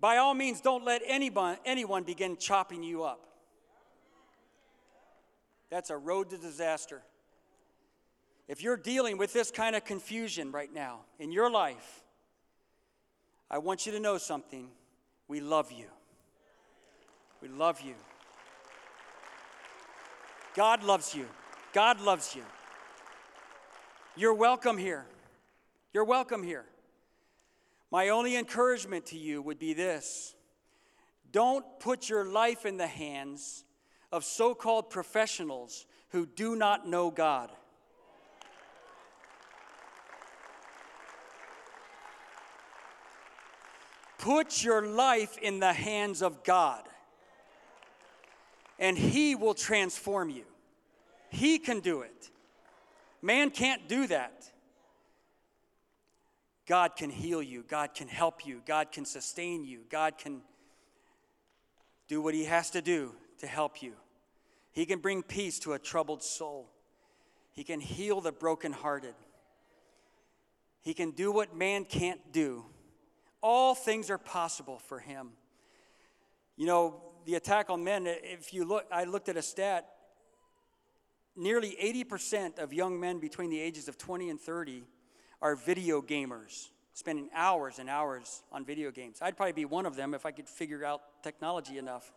By 0.00 0.16
all 0.16 0.34
means, 0.34 0.60
don't 0.60 0.84
let 0.84 1.02
anyone, 1.06 1.56
anyone 1.64 2.04
begin 2.04 2.36
chopping 2.36 2.82
you 2.82 3.04
up. 3.04 3.24
That's 5.70 5.90
a 5.90 5.96
road 5.96 6.30
to 6.30 6.38
disaster. 6.38 7.02
If 8.46 8.62
you're 8.62 8.76
dealing 8.76 9.18
with 9.18 9.32
this 9.32 9.50
kind 9.50 9.76
of 9.76 9.84
confusion 9.84 10.50
right 10.52 10.72
now 10.72 11.00
in 11.18 11.32
your 11.32 11.50
life, 11.50 12.04
I 13.50 13.58
want 13.58 13.86
you 13.86 13.92
to 13.92 14.00
know 14.00 14.18
something. 14.18 14.68
We 15.26 15.40
love 15.40 15.70
you. 15.70 15.86
We 17.40 17.48
love 17.48 17.80
you. 17.80 17.94
God 20.54 20.82
loves 20.82 21.14
you. 21.14 21.26
God 21.72 22.00
loves 22.00 22.34
you. 22.34 22.42
You're 24.16 24.34
welcome 24.34 24.76
here. 24.76 25.06
You're 25.92 26.04
welcome 26.04 26.42
here. 26.42 26.64
My 27.90 28.08
only 28.08 28.36
encouragement 28.36 29.06
to 29.06 29.18
you 29.18 29.40
would 29.40 29.58
be 29.58 29.72
this 29.72 30.34
don't 31.30 31.64
put 31.78 32.08
your 32.08 32.24
life 32.24 32.64
in 32.66 32.76
the 32.76 32.86
hands 32.86 33.64
of 34.10 34.24
so 34.24 34.54
called 34.54 34.90
professionals 34.90 35.86
who 36.10 36.26
do 36.26 36.56
not 36.56 36.88
know 36.88 37.10
God. 37.10 37.50
Put 44.16 44.64
your 44.64 44.86
life 44.86 45.38
in 45.38 45.60
the 45.60 45.72
hands 45.72 46.22
of 46.22 46.42
God, 46.42 46.82
and 48.78 48.96
He 48.96 49.34
will 49.34 49.54
transform 49.54 50.30
you. 50.30 50.44
He 51.30 51.58
can 51.58 51.80
do 51.80 52.02
it. 52.02 52.30
Man 53.20 53.50
can't 53.50 53.88
do 53.88 54.06
that. 54.06 54.50
God 56.66 56.96
can 56.96 57.08
heal 57.08 57.42
you, 57.42 57.64
God 57.66 57.94
can 57.94 58.08
help 58.08 58.46
you, 58.46 58.60
God 58.66 58.92
can 58.92 59.06
sustain 59.06 59.64
you, 59.64 59.80
God 59.88 60.18
can 60.18 60.42
do 62.08 62.20
what 62.20 62.34
He 62.34 62.44
has 62.44 62.70
to 62.70 62.82
do 62.82 63.14
to 63.38 63.46
help 63.46 63.82
you. 63.82 63.94
He 64.72 64.84
can 64.84 64.98
bring 64.98 65.22
peace 65.22 65.58
to 65.60 65.72
a 65.72 65.78
troubled 65.78 66.22
soul, 66.22 66.70
He 67.52 67.64
can 67.64 67.80
heal 67.80 68.20
the 68.20 68.32
brokenhearted. 68.32 69.14
He 70.80 70.94
can 70.94 71.10
do 71.10 71.32
what 71.32 71.54
man 71.54 71.84
can't 71.84 72.32
do. 72.32 72.64
All 73.42 73.74
things 73.74 74.10
are 74.10 74.18
possible 74.18 74.78
for 74.78 75.00
Him. 75.00 75.30
You 76.56 76.66
know, 76.66 77.02
the 77.28 77.34
attack 77.34 77.68
on 77.68 77.84
men, 77.84 78.06
if 78.06 78.54
you 78.54 78.64
look, 78.64 78.86
I 78.90 79.04
looked 79.04 79.28
at 79.28 79.36
a 79.36 79.42
stat 79.42 79.86
nearly 81.36 81.76
80% 81.78 82.58
of 82.58 82.72
young 82.72 82.98
men 82.98 83.18
between 83.18 83.50
the 83.50 83.60
ages 83.60 83.86
of 83.86 83.98
20 83.98 84.30
and 84.30 84.40
30 84.40 84.84
are 85.42 85.54
video 85.54 86.00
gamers, 86.00 86.68
spending 86.94 87.28
hours 87.34 87.80
and 87.80 87.90
hours 87.90 88.40
on 88.50 88.64
video 88.64 88.90
games. 88.90 89.18
I'd 89.20 89.36
probably 89.36 89.52
be 89.52 89.66
one 89.66 89.84
of 89.84 89.94
them 89.94 90.14
if 90.14 90.24
I 90.24 90.30
could 90.30 90.48
figure 90.48 90.86
out 90.86 91.02
technology 91.22 91.76
enough. 91.76 92.10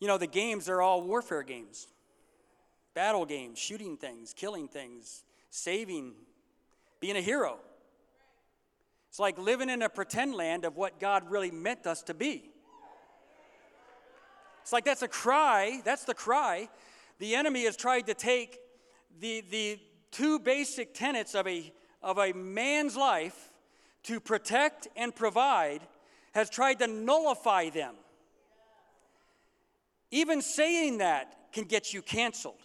You 0.00 0.08
know, 0.08 0.16
the 0.16 0.26
games 0.26 0.70
are 0.70 0.80
all 0.80 1.02
warfare 1.02 1.42
games 1.42 1.88
battle 2.94 3.26
games, 3.26 3.58
shooting 3.58 3.98
things, 3.98 4.32
killing 4.32 4.66
things, 4.66 5.24
saving, 5.50 6.14
being 7.00 7.18
a 7.18 7.20
hero. 7.20 7.58
It's 9.14 9.20
like 9.20 9.38
living 9.38 9.70
in 9.70 9.80
a 9.82 9.88
pretend 9.88 10.34
land 10.34 10.64
of 10.64 10.76
what 10.76 10.98
God 10.98 11.30
really 11.30 11.52
meant 11.52 11.86
us 11.86 12.02
to 12.02 12.14
be. 12.14 12.50
It's 14.60 14.72
like 14.72 14.84
that's 14.84 15.02
a 15.02 15.08
cry, 15.08 15.80
that's 15.84 16.02
the 16.02 16.14
cry. 16.14 16.68
The 17.20 17.36
enemy 17.36 17.62
has 17.66 17.76
tried 17.76 18.08
to 18.08 18.14
take 18.14 18.58
the, 19.20 19.44
the, 19.48 19.78
two 20.10 20.40
basic 20.40 20.94
tenets 20.94 21.36
of 21.36 21.46
a, 21.46 21.72
of 22.02 22.18
a 22.18 22.32
man's 22.32 22.96
life 22.96 23.52
to 24.02 24.18
protect 24.18 24.88
and 24.96 25.14
provide 25.14 25.82
has 26.32 26.50
tried 26.50 26.80
to 26.80 26.88
nullify 26.88 27.70
them. 27.70 27.94
Even 30.10 30.42
saying 30.42 30.98
that 30.98 31.52
can 31.52 31.66
get 31.66 31.94
you 31.94 32.02
canceled. 32.02 32.62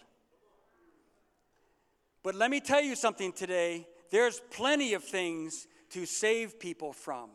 But 2.24 2.34
let 2.34 2.50
me 2.50 2.58
tell 2.58 2.82
you 2.82 2.96
something 2.96 3.32
today 3.32 3.86
there's 4.10 4.42
plenty 4.50 4.94
of 4.94 5.04
things 5.04 5.68
to 5.90 6.06
save 6.06 6.58
people 6.58 6.92
from 6.92 7.30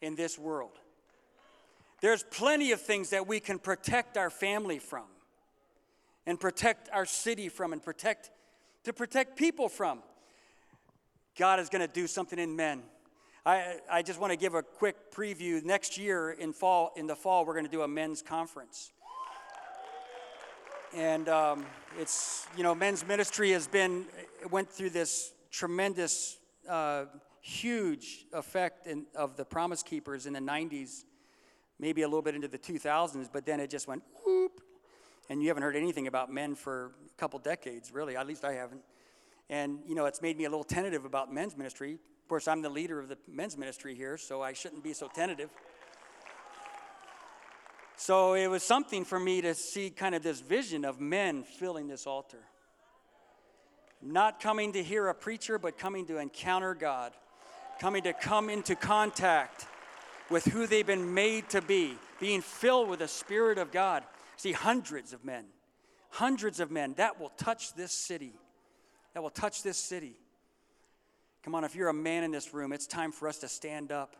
in 0.00 0.14
this 0.14 0.38
world. 0.38 0.78
There's 2.00 2.24
plenty 2.24 2.72
of 2.72 2.80
things 2.80 3.10
that 3.10 3.26
we 3.26 3.38
can 3.40 3.58
protect 3.58 4.16
our 4.16 4.30
family 4.30 4.78
from, 4.78 5.06
and 6.26 6.38
protect 6.38 6.88
our 6.92 7.06
city 7.06 7.48
from, 7.48 7.72
and 7.72 7.82
protect 7.82 8.30
to 8.84 8.92
protect 8.92 9.36
people 9.36 9.68
from. 9.68 10.02
God 11.38 11.60
is 11.60 11.68
going 11.68 11.86
to 11.86 11.92
do 11.92 12.06
something 12.06 12.38
in 12.38 12.56
men. 12.56 12.82
I, 13.46 13.78
I 13.90 14.02
just 14.02 14.20
want 14.20 14.32
to 14.32 14.36
give 14.36 14.54
a 14.54 14.62
quick 14.62 15.12
preview. 15.12 15.64
Next 15.64 15.96
year 15.98 16.30
in 16.32 16.52
fall, 16.52 16.92
in 16.96 17.06
the 17.06 17.16
fall, 17.16 17.44
we're 17.44 17.54
going 17.54 17.64
to 17.64 17.70
do 17.70 17.82
a 17.82 17.88
men's 17.88 18.22
conference. 18.22 18.92
And 20.94 21.28
um, 21.28 21.64
it's, 21.98 22.46
you 22.56 22.62
know, 22.62 22.74
men's 22.74 23.06
ministry 23.06 23.50
has 23.52 23.66
been, 23.66 24.04
went 24.50 24.68
through 24.68 24.90
this 24.90 25.32
tremendous, 25.50 26.36
uh, 26.68 27.06
huge 27.42 28.24
effect 28.32 28.86
in, 28.86 29.04
of 29.14 29.36
the 29.36 29.44
Promise 29.44 29.82
Keepers 29.82 30.26
in 30.26 30.32
the 30.32 30.40
90s, 30.40 31.04
maybe 31.78 32.02
a 32.02 32.06
little 32.06 32.22
bit 32.22 32.34
into 32.34 32.48
the 32.48 32.58
2000s, 32.58 33.28
but 33.30 33.44
then 33.44 33.60
it 33.60 33.68
just 33.68 33.88
went 33.88 34.02
whoop, 34.24 34.60
and 35.28 35.42
you 35.42 35.48
haven't 35.48 35.64
heard 35.64 35.76
anything 35.76 36.06
about 36.06 36.32
men 36.32 36.54
for 36.54 36.92
a 37.04 37.18
couple 37.18 37.38
decades, 37.40 37.92
really. 37.92 38.16
At 38.16 38.26
least 38.26 38.44
I 38.44 38.52
haven't. 38.52 38.82
And, 39.50 39.80
you 39.86 39.96
know, 39.96 40.06
it's 40.06 40.22
made 40.22 40.38
me 40.38 40.44
a 40.44 40.48
little 40.48 40.64
tentative 40.64 41.04
about 41.04 41.34
men's 41.34 41.56
ministry. 41.56 41.94
Of 41.94 42.28
course, 42.28 42.46
I'm 42.46 42.62
the 42.62 42.70
leader 42.70 43.00
of 43.00 43.08
the 43.08 43.18
men's 43.28 43.58
ministry 43.58 43.94
here, 43.94 44.16
so 44.16 44.40
I 44.40 44.52
shouldn't 44.52 44.84
be 44.84 44.92
so 44.92 45.08
tentative. 45.12 45.50
So 47.96 48.34
it 48.34 48.46
was 48.46 48.62
something 48.62 49.04
for 49.04 49.18
me 49.18 49.40
to 49.42 49.54
see 49.54 49.90
kind 49.90 50.14
of 50.14 50.22
this 50.22 50.40
vision 50.40 50.84
of 50.84 51.00
men 51.00 51.42
filling 51.42 51.88
this 51.88 52.06
altar. 52.06 52.44
Not 54.00 54.40
coming 54.40 54.72
to 54.72 54.82
hear 54.82 55.08
a 55.08 55.14
preacher, 55.14 55.58
but 55.58 55.76
coming 55.76 56.06
to 56.06 56.18
encounter 56.18 56.74
God, 56.74 57.12
coming 57.82 58.04
to 58.04 58.12
come 58.12 58.48
into 58.48 58.76
contact 58.76 59.66
with 60.30 60.44
who 60.44 60.68
they've 60.68 60.86
been 60.86 61.14
made 61.14 61.48
to 61.48 61.60
be, 61.60 61.98
being 62.20 62.40
filled 62.40 62.88
with 62.88 63.00
the 63.00 63.08
Spirit 63.08 63.58
of 63.58 63.72
God. 63.72 64.04
See, 64.36 64.52
hundreds 64.52 65.12
of 65.12 65.24
men, 65.24 65.46
hundreds 66.10 66.60
of 66.60 66.70
men 66.70 66.94
that 66.98 67.18
will 67.18 67.30
touch 67.30 67.74
this 67.74 67.90
city, 67.90 68.34
that 69.14 69.22
will 69.24 69.30
touch 69.30 69.64
this 69.64 69.76
city. 69.76 70.14
Come 71.42 71.56
on, 71.56 71.64
if 71.64 71.74
you're 71.74 71.88
a 71.88 71.92
man 71.92 72.22
in 72.22 72.30
this 72.30 72.54
room, 72.54 72.72
it's 72.72 72.86
time 72.86 73.10
for 73.10 73.26
us 73.26 73.38
to 73.38 73.48
stand 73.48 73.90
up. 73.90 74.14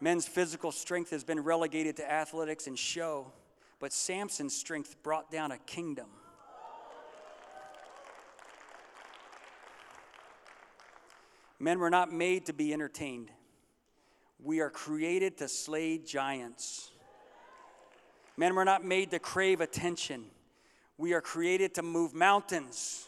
Men's 0.00 0.26
physical 0.26 0.72
strength 0.72 1.10
has 1.10 1.24
been 1.24 1.40
relegated 1.40 1.98
to 1.98 2.10
athletics 2.10 2.66
and 2.66 2.78
show, 2.78 3.30
but 3.78 3.92
Samson's 3.92 4.56
strength 4.56 4.96
brought 5.02 5.30
down 5.30 5.52
a 5.52 5.58
kingdom. 5.58 6.06
Men 11.62 11.78
were 11.78 11.90
not 11.90 12.12
made 12.12 12.46
to 12.46 12.52
be 12.52 12.72
entertained. 12.72 13.30
We 14.42 14.58
are 14.58 14.68
created 14.68 15.38
to 15.38 15.46
slay 15.46 15.96
giants. 15.96 16.90
Men 18.36 18.56
were 18.56 18.64
not 18.64 18.84
made 18.84 19.12
to 19.12 19.20
crave 19.20 19.60
attention. 19.60 20.24
We 20.98 21.12
are 21.12 21.20
created 21.20 21.74
to 21.76 21.82
move 21.82 22.14
mountains. 22.14 23.06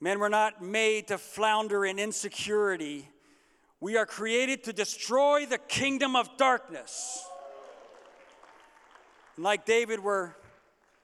Men 0.00 0.20
were 0.20 0.28
not 0.28 0.62
made 0.62 1.08
to 1.08 1.18
flounder 1.18 1.84
in 1.84 1.98
insecurity. 1.98 3.08
We 3.80 3.96
are 3.96 4.06
created 4.06 4.62
to 4.64 4.72
destroy 4.72 5.46
the 5.46 5.58
kingdom 5.58 6.14
of 6.14 6.36
darkness. 6.36 7.24
And 9.34 9.44
like 9.44 9.66
David, 9.66 9.98
we're, 9.98 10.30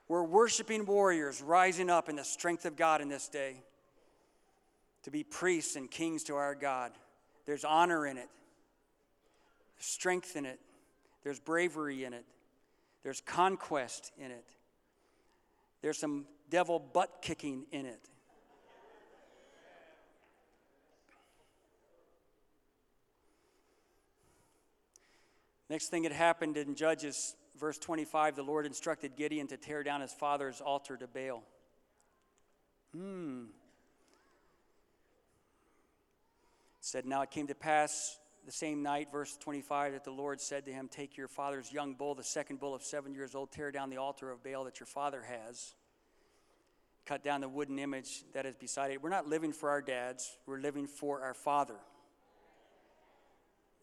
we're 0.07 0.23
worshiping 0.23 0.87
warriors 0.87 1.43
rising 1.43 1.91
up 1.91 2.09
in 2.09 2.15
the 2.15 2.25
strength 2.25 2.65
of 2.65 2.77
God 2.77 3.01
in 3.01 3.09
this 3.09 3.27
day 3.27 3.65
to 5.09 5.11
be 5.11 5.25
priests 5.25 5.75
and 5.75 5.91
kings 5.91 6.23
to 6.25 6.37
our 6.37 6.55
God. 6.55 6.93
There's 7.47 7.65
honor 7.65 8.07
in 8.07 8.19
it, 8.19 8.29
there's 9.75 9.87
strength 9.87 10.37
in 10.37 10.45
it, 10.45 10.61
there's 11.25 11.41
bravery 11.41 12.05
in 12.05 12.13
it, 12.13 12.27
there's 13.03 13.23
conquest 13.23 14.13
in 14.19 14.31
it, 14.31 14.45
there's 15.81 15.99
some 15.99 16.27
devil 16.51 16.79
butt 16.79 17.23
kicking 17.23 17.65
in 17.73 17.87
it. 17.87 18.01
Next 25.71 25.89
thing 25.89 26.03
that 26.03 26.13
happened 26.13 26.59
in 26.59 26.75
Judges, 26.75 27.35
verse 27.59 27.79
25, 27.79 28.37
the 28.37 28.43
Lord 28.43 28.67
instructed 28.67 29.17
Gideon 29.17 29.47
to 29.47 29.57
tear 29.57 29.83
down 29.83 30.03
his 30.03 30.13
father's 30.13 30.61
altar 30.61 30.99
to 30.99 31.07
Baal. 31.07 31.43
Hmm. 32.95 33.45
Said, 36.89 37.07
Now 37.07 37.23
it 37.23 37.31
came 37.31 37.47
to 37.49 37.55
pass 37.55 38.19
the 38.47 38.53
same 38.53 38.83
night, 38.83 39.09
verse 39.13 39.37
25, 39.37 39.93
that 39.93 40.05
the 40.05 40.11
Lord 40.11 40.41
said 40.41 40.65
to 40.67 40.73
him, 40.73 40.89
Take 40.89 41.17
your 41.17 41.29
father's 41.29 41.73
young 41.73 41.95
bull, 41.95 42.15
the 42.15 42.25
second 42.25 42.61
bull 42.61 42.75
of 42.75 42.83
seven 42.83 43.15
years 43.15 43.35
old, 43.35 43.53
tear 43.53 43.71
down 43.71 43.91
the 43.91 43.99
altar 43.99 44.31
of 44.31 44.43
Baal 44.43 44.65
that 44.65 44.81
your 44.81 44.87
father 44.87 45.23
has. 45.23 45.75
Cut 47.05 47.23
down 47.23 47.43
the 47.43 47.49
wooden 47.49 47.79
image 47.79 48.25
that 48.33 48.47
is 48.47 48.55
beside 48.55 48.91
it. 48.91 49.03
We're 49.03 49.11
not 49.11 49.27
living 49.27 49.53
for 49.53 49.71
our 49.71 49.83
dads, 49.83 50.37
we're 50.47 50.61
living 50.61 50.87
for 50.87 51.23
our 51.23 51.35
father. 51.35 51.77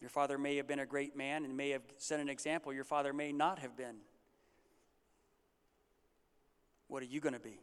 Your 0.00 0.10
father 0.10 0.36
may 0.36 0.56
have 0.56 0.66
been 0.66 0.80
a 0.80 0.86
great 0.86 1.16
man 1.16 1.44
and 1.44 1.56
may 1.56 1.70
have 1.70 1.82
set 1.96 2.20
an 2.20 2.28
example. 2.28 2.72
Your 2.72 2.84
father 2.84 3.12
may 3.12 3.32
not 3.32 3.60
have 3.60 3.76
been. 3.76 3.96
What 6.88 7.02
are 7.02 7.06
you 7.06 7.20
going 7.20 7.32
to 7.32 7.40
be? 7.40 7.58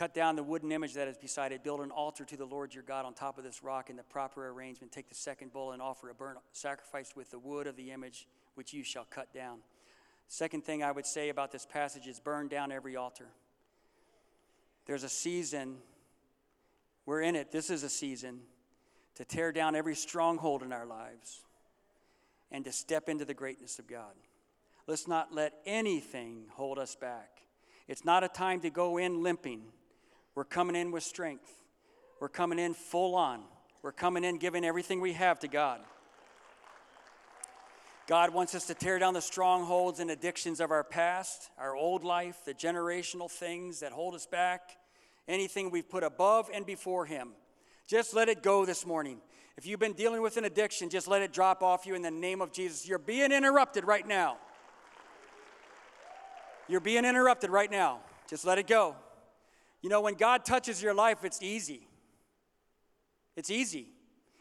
Cut 0.00 0.14
down 0.14 0.34
the 0.34 0.42
wooden 0.42 0.72
image 0.72 0.94
that 0.94 1.08
is 1.08 1.18
beside 1.18 1.52
it. 1.52 1.62
Build 1.62 1.80
an 1.80 1.90
altar 1.90 2.24
to 2.24 2.34
the 2.34 2.46
Lord 2.46 2.72
your 2.72 2.82
God 2.82 3.04
on 3.04 3.12
top 3.12 3.36
of 3.36 3.44
this 3.44 3.62
rock 3.62 3.90
in 3.90 3.96
the 3.96 4.02
proper 4.02 4.48
arrangement. 4.48 4.92
Take 4.92 5.10
the 5.10 5.14
second 5.14 5.52
bull 5.52 5.72
and 5.72 5.82
offer 5.82 6.08
a 6.08 6.14
burnt 6.14 6.38
sacrifice 6.52 7.12
with 7.14 7.30
the 7.30 7.38
wood 7.38 7.66
of 7.66 7.76
the 7.76 7.90
image 7.90 8.26
which 8.54 8.72
you 8.72 8.82
shall 8.82 9.04
cut 9.04 9.30
down. 9.34 9.58
Second 10.26 10.64
thing 10.64 10.82
I 10.82 10.90
would 10.90 11.04
say 11.04 11.28
about 11.28 11.52
this 11.52 11.66
passage 11.66 12.06
is 12.06 12.18
burn 12.18 12.48
down 12.48 12.72
every 12.72 12.96
altar. 12.96 13.26
There's 14.86 15.04
a 15.04 15.08
season, 15.10 15.76
we're 17.04 17.20
in 17.20 17.36
it, 17.36 17.52
this 17.52 17.68
is 17.68 17.82
a 17.82 17.90
season 17.90 18.40
to 19.16 19.26
tear 19.26 19.52
down 19.52 19.76
every 19.76 19.94
stronghold 19.94 20.62
in 20.62 20.72
our 20.72 20.86
lives 20.86 21.42
and 22.50 22.64
to 22.64 22.72
step 22.72 23.10
into 23.10 23.26
the 23.26 23.34
greatness 23.34 23.78
of 23.78 23.86
God. 23.86 24.14
Let's 24.86 25.06
not 25.06 25.34
let 25.34 25.52
anything 25.66 26.44
hold 26.52 26.78
us 26.78 26.94
back. 26.94 27.42
It's 27.86 28.06
not 28.06 28.24
a 28.24 28.28
time 28.28 28.60
to 28.60 28.70
go 28.70 28.96
in 28.96 29.22
limping. 29.22 29.64
We're 30.40 30.44
coming 30.44 30.74
in 30.74 30.90
with 30.90 31.02
strength. 31.02 31.52
We're 32.18 32.30
coming 32.30 32.58
in 32.58 32.72
full 32.72 33.14
on. 33.14 33.42
We're 33.82 33.92
coming 33.92 34.24
in 34.24 34.38
giving 34.38 34.64
everything 34.64 35.02
we 35.02 35.12
have 35.12 35.38
to 35.40 35.48
God. 35.48 35.82
God 38.06 38.32
wants 38.32 38.54
us 38.54 38.66
to 38.68 38.74
tear 38.74 38.98
down 38.98 39.12
the 39.12 39.20
strongholds 39.20 40.00
and 40.00 40.10
addictions 40.10 40.58
of 40.60 40.70
our 40.70 40.82
past, 40.82 41.50
our 41.58 41.76
old 41.76 42.04
life, 42.04 42.38
the 42.46 42.54
generational 42.54 43.30
things 43.30 43.80
that 43.80 43.92
hold 43.92 44.14
us 44.14 44.24
back, 44.24 44.78
anything 45.28 45.70
we've 45.70 45.90
put 45.90 46.02
above 46.02 46.48
and 46.54 46.64
before 46.64 47.04
Him. 47.04 47.32
Just 47.86 48.14
let 48.14 48.30
it 48.30 48.42
go 48.42 48.64
this 48.64 48.86
morning. 48.86 49.18
If 49.58 49.66
you've 49.66 49.78
been 49.78 49.92
dealing 49.92 50.22
with 50.22 50.38
an 50.38 50.46
addiction, 50.46 50.88
just 50.88 51.06
let 51.06 51.20
it 51.20 51.34
drop 51.34 51.62
off 51.62 51.84
you 51.84 51.94
in 51.94 52.00
the 52.00 52.10
name 52.10 52.40
of 52.40 52.50
Jesus. 52.50 52.88
You're 52.88 52.98
being 52.98 53.30
interrupted 53.30 53.84
right 53.84 54.08
now. 54.08 54.38
You're 56.66 56.80
being 56.80 57.04
interrupted 57.04 57.50
right 57.50 57.70
now. 57.70 57.98
Just 58.26 58.46
let 58.46 58.56
it 58.56 58.66
go. 58.66 58.96
You 59.82 59.88
know, 59.88 60.00
when 60.00 60.14
God 60.14 60.44
touches 60.44 60.82
your 60.82 60.94
life, 60.94 61.24
it's 61.24 61.42
easy. 61.42 61.86
It's 63.36 63.50
easy. 63.50 63.86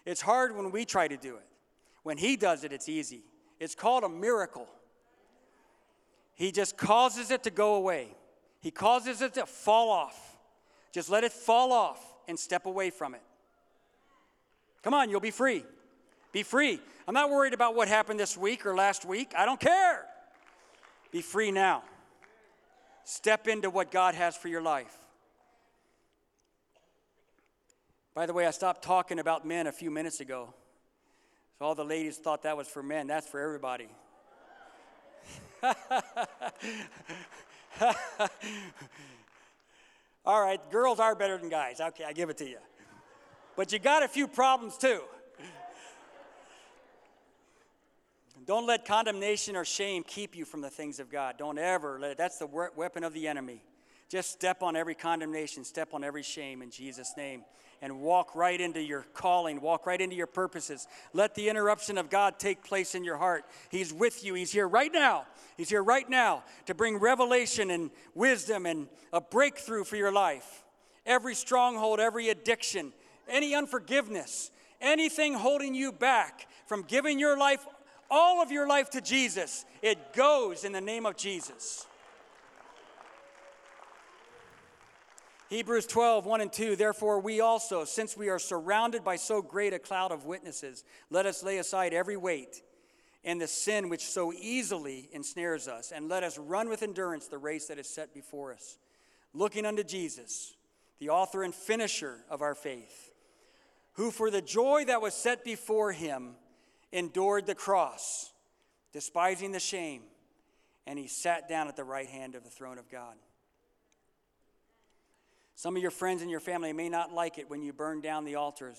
It's 0.05 0.21
hard 0.21 0.55
when 0.55 0.71
we 0.71 0.85
try 0.85 1.07
to 1.07 1.17
do 1.17 1.35
it. 1.35 1.45
When 2.03 2.17
He 2.17 2.35
does 2.35 2.63
it, 2.63 2.73
it's 2.73 2.89
easy. 2.89 3.23
It's 3.59 3.75
called 3.75 4.03
a 4.03 4.09
miracle. 4.09 4.67
He 6.35 6.51
just 6.51 6.77
causes 6.77 7.31
it 7.31 7.43
to 7.43 7.51
go 7.51 7.75
away, 7.75 8.15
He 8.61 8.71
causes 8.71 9.21
it 9.21 9.33
to 9.35 9.45
fall 9.45 9.89
off. 9.89 10.37
Just 10.91 11.09
let 11.09 11.23
it 11.23 11.31
fall 11.31 11.71
off 11.71 12.01
and 12.27 12.37
step 12.37 12.65
away 12.65 12.89
from 12.89 13.13
it. 13.13 13.21
Come 14.81 14.93
on, 14.93 15.09
you'll 15.09 15.19
be 15.19 15.31
free. 15.31 15.63
Be 16.31 16.43
free. 16.43 16.79
I'm 17.07 17.13
not 17.13 17.29
worried 17.29 17.53
about 17.53 17.75
what 17.75 17.87
happened 17.87 18.19
this 18.19 18.37
week 18.37 18.65
or 18.65 18.75
last 18.75 19.05
week. 19.05 19.33
I 19.37 19.45
don't 19.45 19.59
care. 19.59 20.05
Be 21.11 21.21
free 21.21 21.51
now. 21.51 21.83
Step 23.03 23.47
into 23.47 23.69
what 23.69 23.91
God 23.91 24.15
has 24.15 24.35
for 24.35 24.47
your 24.47 24.61
life. 24.61 24.95
By 28.19 28.25
the 28.25 28.33
way, 28.33 28.45
I 28.45 28.51
stopped 28.51 28.83
talking 28.83 29.17
about 29.17 29.47
men 29.47 29.65
a 29.65 29.71
few 29.71 29.89
minutes 29.89 30.19
ago. 30.19 30.53
So 31.57 31.63
all 31.63 31.73
the 31.73 31.85
ladies 31.85 32.17
thought 32.17 32.43
that 32.43 32.57
was 32.57 32.67
for 32.67 32.83
men. 32.83 33.07
That's 33.07 33.25
for 33.25 33.39
everybody. 33.39 33.87
all 40.25 40.41
right, 40.41 40.59
girls 40.69 40.99
are 40.99 41.15
better 41.15 41.37
than 41.37 41.47
guys. 41.47 41.79
Okay, 41.79 42.03
I 42.03 42.11
give 42.11 42.29
it 42.29 42.37
to 42.39 42.45
you. 42.45 42.57
But 43.55 43.71
you 43.71 43.79
got 43.79 44.03
a 44.03 44.07
few 44.09 44.27
problems 44.27 44.75
too. 44.75 44.99
Don't 48.45 48.67
let 48.67 48.83
condemnation 48.83 49.55
or 49.55 49.63
shame 49.63 50.03
keep 50.03 50.35
you 50.35 50.43
from 50.43 50.59
the 50.59 50.69
things 50.69 50.99
of 50.99 51.09
God. 51.09 51.35
Don't 51.37 51.57
ever 51.57 51.97
let 51.97 52.11
it. 52.11 52.17
That's 52.17 52.37
the 52.37 52.47
weapon 52.75 53.05
of 53.05 53.13
the 53.13 53.29
enemy. 53.29 53.63
Just 54.09 54.31
step 54.31 54.61
on 54.61 54.75
every 54.75 54.95
condemnation, 54.95 55.63
step 55.63 55.93
on 55.93 56.03
every 56.03 56.23
shame 56.23 56.61
in 56.61 56.69
Jesus' 56.69 57.13
name 57.15 57.45
and 57.81 58.01
walk 58.01 58.35
right 58.35 58.59
into 58.59 58.81
your 58.81 59.05
calling, 59.13 59.61
walk 59.61 59.85
right 59.85 59.99
into 59.99 60.15
your 60.15 60.27
purposes. 60.27 60.87
Let 61.13 61.35
the 61.35 61.49
interruption 61.49 61.97
of 61.97 62.09
God 62.09 62.39
take 62.39 62.63
place 62.63 62.95
in 62.95 63.03
your 63.03 63.17
heart. 63.17 63.45
He's 63.69 63.93
with 63.93 64.23
you, 64.23 64.33
He's 64.33 64.51
here 64.51 64.67
right 64.67 64.91
now. 64.91 65.25
He's 65.57 65.69
here 65.69 65.83
right 65.83 66.09
now 66.09 66.43
to 66.65 66.73
bring 66.73 66.97
revelation 66.97 67.71
and 67.71 67.91
wisdom 68.15 68.65
and 68.65 68.87
a 69.13 69.21
breakthrough 69.21 69.83
for 69.83 69.95
your 69.95 70.11
life. 70.11 70.63
Every 71.05 71.35
stronghold, 71.35 71.99
every 71.99 72.29
addiction, 72.29 72.93
any 73.27 73.55
unforgiveness, 73.55 74.51
anything 74.81 75.33
holding 75.33 75.73
you 75.73 75.91
back 75.91 76.47
from 76.67 76.83
giving 76.83 77.19
your 77.19 77.37
life, 77.37 77.65
all 78.11 78.41
of 78.41 78.51
your 78.51 78.67
life 78.67 78.89
to 78.91 79.01
Jesus, 79.01 79.65
it 79.81 80.13
goes 80.13 80.63
in 80.63 80.71
the 80.71 80.81
name 80.81 81.05
of 81.05 81.15
Jesus. 81.15 81.85
Hebrews 85.49 85.87
12, 85.87 86.27
1 86.27 86.41
and 86.41 86.53
2. 86.53 86.75
Therefore, 86.75 87.19
we 87.19 87.41
also, 87.41 87.83
since 87.83 88.15
we 88.15 88.29
are 88.29 88.37
surrounded 88.37 89.03
by 89.03 89.15
so 89.15 89.41
great 89.41 89.73
a 89.73 89.79
cloud 89.79 90.11
of 90.11 90.25
witnesses, 90.25 90.83
let 91.09 91.25
us 91.25 91.43
lay 91.43 91.57
aside 91.57 91.91
every 91.91 92.17
weight 92.17 92.61
and 93.23 93.41
the 93.41 93.47
sin 93.47 93.89
which 93.89 94.05
so 94.05 94.31
easily 94.31 95.09
ensnares 95.11 95.67
us, 95.67 95.91
and 95.91 96.07
let 96.07 96.23
us 96.23 96.37
run 96.37 96.69
with 96.69 96.83
endurance 96.83 97.27
the 97.27 97.37
race 97.37 97.67
that 97.67 97.79
is 97.79 97.87
set 97.87 98.13
before 98.13 98.53
us, 98.53 98.77
looking 99.33 99.65
unto 99.65 99.83
Jesus, 99.83 100.55
the 100.99 101.09
author 101.09 101.43
and 101.43 101.53
finisher 101.53 102.19
of 102.29 102.41
our 102.41 102.55
faith, 102.55 103.11
who 103.93 104.11
for 104.11 104.31
the 104.31 104.41
joy 104.41 104.85
that 104.85 105.01
was 105.01 105.13
set 105.13 105.43
before 105.43 105.91
him 105.91 106.35
endured 106.91 107.45
the 107.45 107.55
cross, 107.55 108.31
despising 108.93 109.51
the 109.51 109.59
shame, 109.59 110.03
and 110.87 110.97
he 110.97 111.07
sat 111.07 111.49
down 111.49 111.67
at 111.67 111.75
the 111.75 111.83
right 111.83 112.09
hand 112.09 112.35
of 112.35 112.43
the 112.43 112.49
throne 112.49 112.77
of 112.77 112.89
God. 112.89 113.15
Some 115.59 115.75
of 115.75 115.81
your 115.81 115.91
friends 115.91 116.21
and 116.21 116.31
your 116.31 116.39
family 116.39 116.71
may 116.71 116.87
not 116.87 117.11
like 117.11 117.37
it 117.37 117.49
when 117.49 117.61
you 117.61 117.73
burn 117.73 117.99
down 117.99 118.23
the 118.23 118.35
altars 118.35 118.77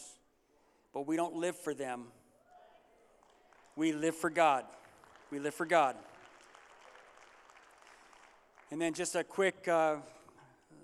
but 0.95 1.07
we 1.07 1.15
don't 1.15 1.35
live 1.35 1.55
for 1.55 1.75
them. 1.75 2.07
We 3.77 3.93
live 3.93 4.15
for 4.15 4.31
God. 4.31 4.65
We 5.31 5.39
live 5.39 5.53
for 5.53 5.67
God. 5.67 5.95
And 8.71 8.81
then 8.81 8.95
just 8.95 9.15
a 9.15 9.23
quick, 9.23 9.69
uh, 9.69 9.97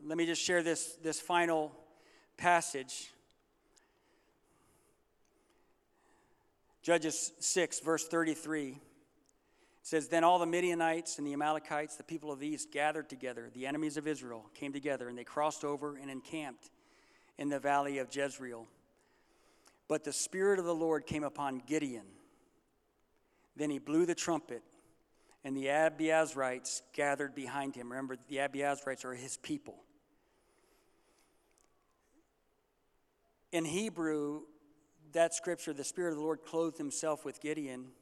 let 0.04 0.18
me 0.18 0.26
just 0.26 0.42
share 0.42 0.62
this, 0.62 0.98
this 1.02 1.18
final 1.18 1.72
passage. 2.36 3.10
Judges 6.82 7.32
6, 7.40 7.80
verse 7.80 8.06
33 8.06 8.76
says, 9.86 10.08
Then 10.08 10.24
all 10.24 10.38
the 10.38 10.46
Midianites 10.46 11.18
and 11.18 11.26
the 11.26 11.32
Amalekites, 11.32 11.96
the 11.96 12.02
people 12.02 12.32
of 12.32 12.40
the 12.40 12.48
east, 12.48 12.72
gathered 12.72 13.08
together. 13.08 13.50
The 13.54 13.66
enemies 13.66 13.96
of 13.96 14.06
Israel 14.06 14.44
came 14.54 14.72
together, 14.72 15.08
and 15.08 15.16
they 15.16 15.24
crossed 15.24 15.64
over 15.64 15.96
and 15.96 16.10
encamped 16.10 16.70
in 17.38 17.48
the 17.48 17.60
valley 17.60 17.98
of 17.98 18.14
Jezreel. 18.14 18.66
But 19.86 20.02
the 20.02 20.12
Spirit 20.12 20.58
of 20.58 20.64
the 20.64 20.74
Lord 20.74 21.06
came 21.06 21.22
upon 21.22 21.62
Gideon. 21.66 22.06
Then 23.54 23.70
he 23.70 23.78
blew 23.78 24.06
the 24.06 24.14
trumpet 24.14 24.62
and 25.44 25.56
the 25.56 25.66
Abiezrites 25.66 26.82
gathered 26.92 27.32
behind 27.32 27.76
him. 27.76 27.90
Remember, 27.90 28.16
the 28.28 28.38
Abiezrites 28.38 29.04
are 29.04 29.14
his 29.14 29.36
people. 29.36 29.76
In 33.52 33.64
Hebrew, 33.64 34.40
that 35.12 35.34
scripture, 35.34 35.72
the 35.72 35.84
Spirit 35.84 36.10
of 36.10 36.16
the 36.16 36.24
Lord 36.24 36.40
clothed 36.44 36.78
himself 36.78 37.24
with 37.24 37.40
Gideon. 37.40 37.92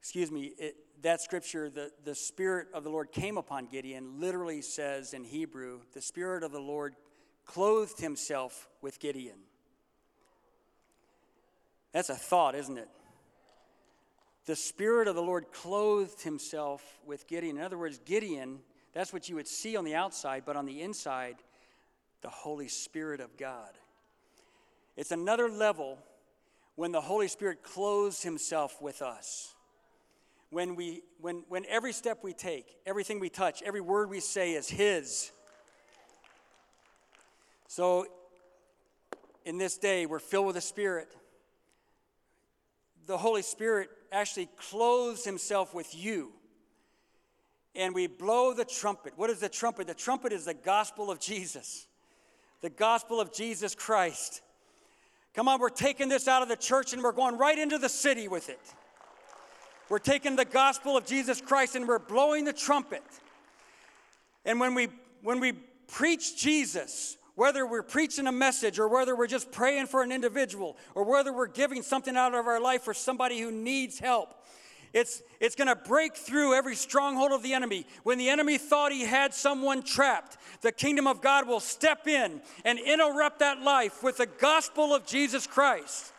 Excuse 0.00 0.30
me, 0.30 0.52
it, 0.58 0.76
that 1.02 1.20
scripture, 1.20 1.70
the, 1.70 1.90
the 2.04 2.14
Spirit 2.14 2.68
of 2.72 2.84
the 2.84 2.90
Lord 2.90 3.12
came 3.12 3.36
upon 3.36 3.66
Gideon, 3.66 4.20
literally 4.20 4.62
says 4.62 5.12
in 5.12 5.24
Hebrew, 5.24 5.80
the 5.92 6.00
Spirit 6.00 6.42
of 6.42 6.52
the 6.52 6.60
Lord 6.60 6.94
clothed 7.44 8.00
himself 8.00 8.68
with 8.80 9.00
Gideon. 9.00 9.38
That's 11.92 12.10
a 12.10 12.14
thought, 12.14 12.54
isn't 12.54 12.78
it? 12.78 12.88
the 14.48 14.56
Spirit 14.56 15.08
of 15.08 15.14
the 15.14 15.22
Lord 15.22 15.52
clothed 15.52 16.22
himself 16.22 16.82
with 17.04 17.26
Gideon. 17.26 17.58
In 17.58 17.62
other 17.62 17.76
words, 17.76 18.00
Gideon, 18.06 18.60
that's 18.94 19.12
what 19.12 19.28
you 19.28 19.34
would 19.34 19.46
see 19.46 19.76
on 19.76 19.84
the 19.84 19.94
outside, 19.94 20.44
but 20.46 20.56
on 20.56 20.64
the 20.64 20.80
inside, 20.80 21.36
the 22.22 22.30
Holy 22.30 22.66
Spirit 22.66 23.20
of 23.20 23.36
God. 23.36 23.68
It's 24.96 25.10
another 25.10 25.50
level 25.50 25.98
when 26.76 26.92
the 26.92 27.00
Holy 27.02 27.28
Spirit 27.28 27.62
clothes 27.62 28.22
himself 28.22 28.80
with 28.80 29.02
us. 29.02 29.54
When, 30.50 30.76
we, 30.76 31.02
when, 31.20 31.44
when 31.48 31.64
every 31.66 31.92
step 31.92 32.18
we 32.22 32.32
take, 32.32 32.76
everything 32.86 33.20
we 33.20 33.28
touch, 33.28 33.62
every 33.62 33.80
word 33.80 34.08
we 34.08 34.20
say 34.20 34.52
is 34.52 34.68
His. 34.68 35.30
So, 37.66 38.06
in 39.44 39.58
this 39.58 39.76
day, 39.76 40.06
we're 40.06 40.18
filled 40.18 40.46
with 40.46 40.54
the 40.54 40.60
Spirit. 40.60 41.14
The 43.06 43.18
Holy 43.18 43.42
Spirit 43.42 43.88
actually 44.12 44.48
clothes 44.58 45.24
himself 45.24 45.74
with 45.74 45.94
you. 45.94 46.32
And 47.74 47.94
we 47.94 48.06
blow 48.06 48.52
the 48.54 48.64
trumpet. 48.64 49.12
What 49.16 49.30
is 49.30 49.40
the 49.40 49.48
trumpet? 49.48 49.86
The 49.86 49.94
trumpet 49.94 50.32
is 50.32 50.44
the 50.44 50.54
gospel 50.54 51.10
of 51.10 51.20
Jesus, 51.20 51.86
the 52.60 52.70
gospel 52.70 53.20
of 53.20 53.32
Jesus 53.32 53.74
Christ. 53.74 54.42
Come 55.34 55.48
on, 55.48 55.60
we're 55.60 55.68
taking 55.68 56.08
this 56.08 56.26
out 56.26 56.42
of 56.42 56.48
the 56.48 56.56
church 56.56 56.92
and 56.92 57.02
we're 57.02 57.12
going 57.12 57.38
right 57.38 57.58
into 57.58 57.78
the 57.78 57.88
city 57.88 58.28
with 58.28 58.48
it. 58.48 58.60
We're 59.88 59.98
taking 59.98 60.36
the 60.36 60.44
gospel 60.44 60.96
of 60.96 61.06
Jesus 61.06 61.40
Christ 61.40 61.74
and 61.74 61.88
we're 61.88 61.98
blowing 61.98 62.44
the 62.44 62.52
trumpet. 62.52 63.02
And 64.44 64.60
when 64.60 64.74
we 64.74 64.88
when 65.22 65.40
we 65.40 65.52
preach 65.88 66.36
Jesus, 66.36 67.16
whether 67.34 67.66
we're 67.66 67.82
preaching 67.82 68.26
a 68.26 68.32
message 68.32 68.78
or 68.78 68.88
whether 68.88 69.16
we're 69.16 69.26
just 69.26 69.50
praying 69.50 69.86
for 69.86 70.02
an 70.02 70.12
individual 70.12 70.76
or 70.94 71.04
whether 71.04 71.32
we're 71.32 71.46
giving 71.46 71.82
something 71.82 72.16
out 72.16 72.34
of 72.34 72.46
our 72.46 72.60
life 72.60 72.82
for 72.82 72.94
somebody 72.94 73.40
who 73.40 73.50
needs 73.50 73.98
help. 73.98 74.34
It's, 74.92 75.22
it's 75.38 75.54
going 75.54 75.68
to 75.68 75.76
break 75.76 76.16
through 76.16 76.54
every 76.54 76.74
stronghold 76.74 77.32
of 77.32 77.42
the 77.42 77.52
enemy. 77.52 77.86
When 78.04 78.18
the 78.18 78.30
enemy 78.30 78.58
thought 78.58 78.90
he 78.90 79.04
had 79.04 79.34
someone 79.34 79.82
trapped, 79.82 80.38
the 80.62 80.72
kingdom 80.72 81.06
of 81.06 81.20
God 81.20 81.46
will 81.46 81.60
step 81.60 82.06
in 82.06 82.40
and 82.64 82.78
interrupt 82.78 83.40
that 83.40 83.60
life 83.60 84.02
with 84.02 84.16
the 84.16 84.26
gospel 84.26 84.94
of 84.94 85.06
Jesus 85.06 85.46
Christ. 85.46 86.12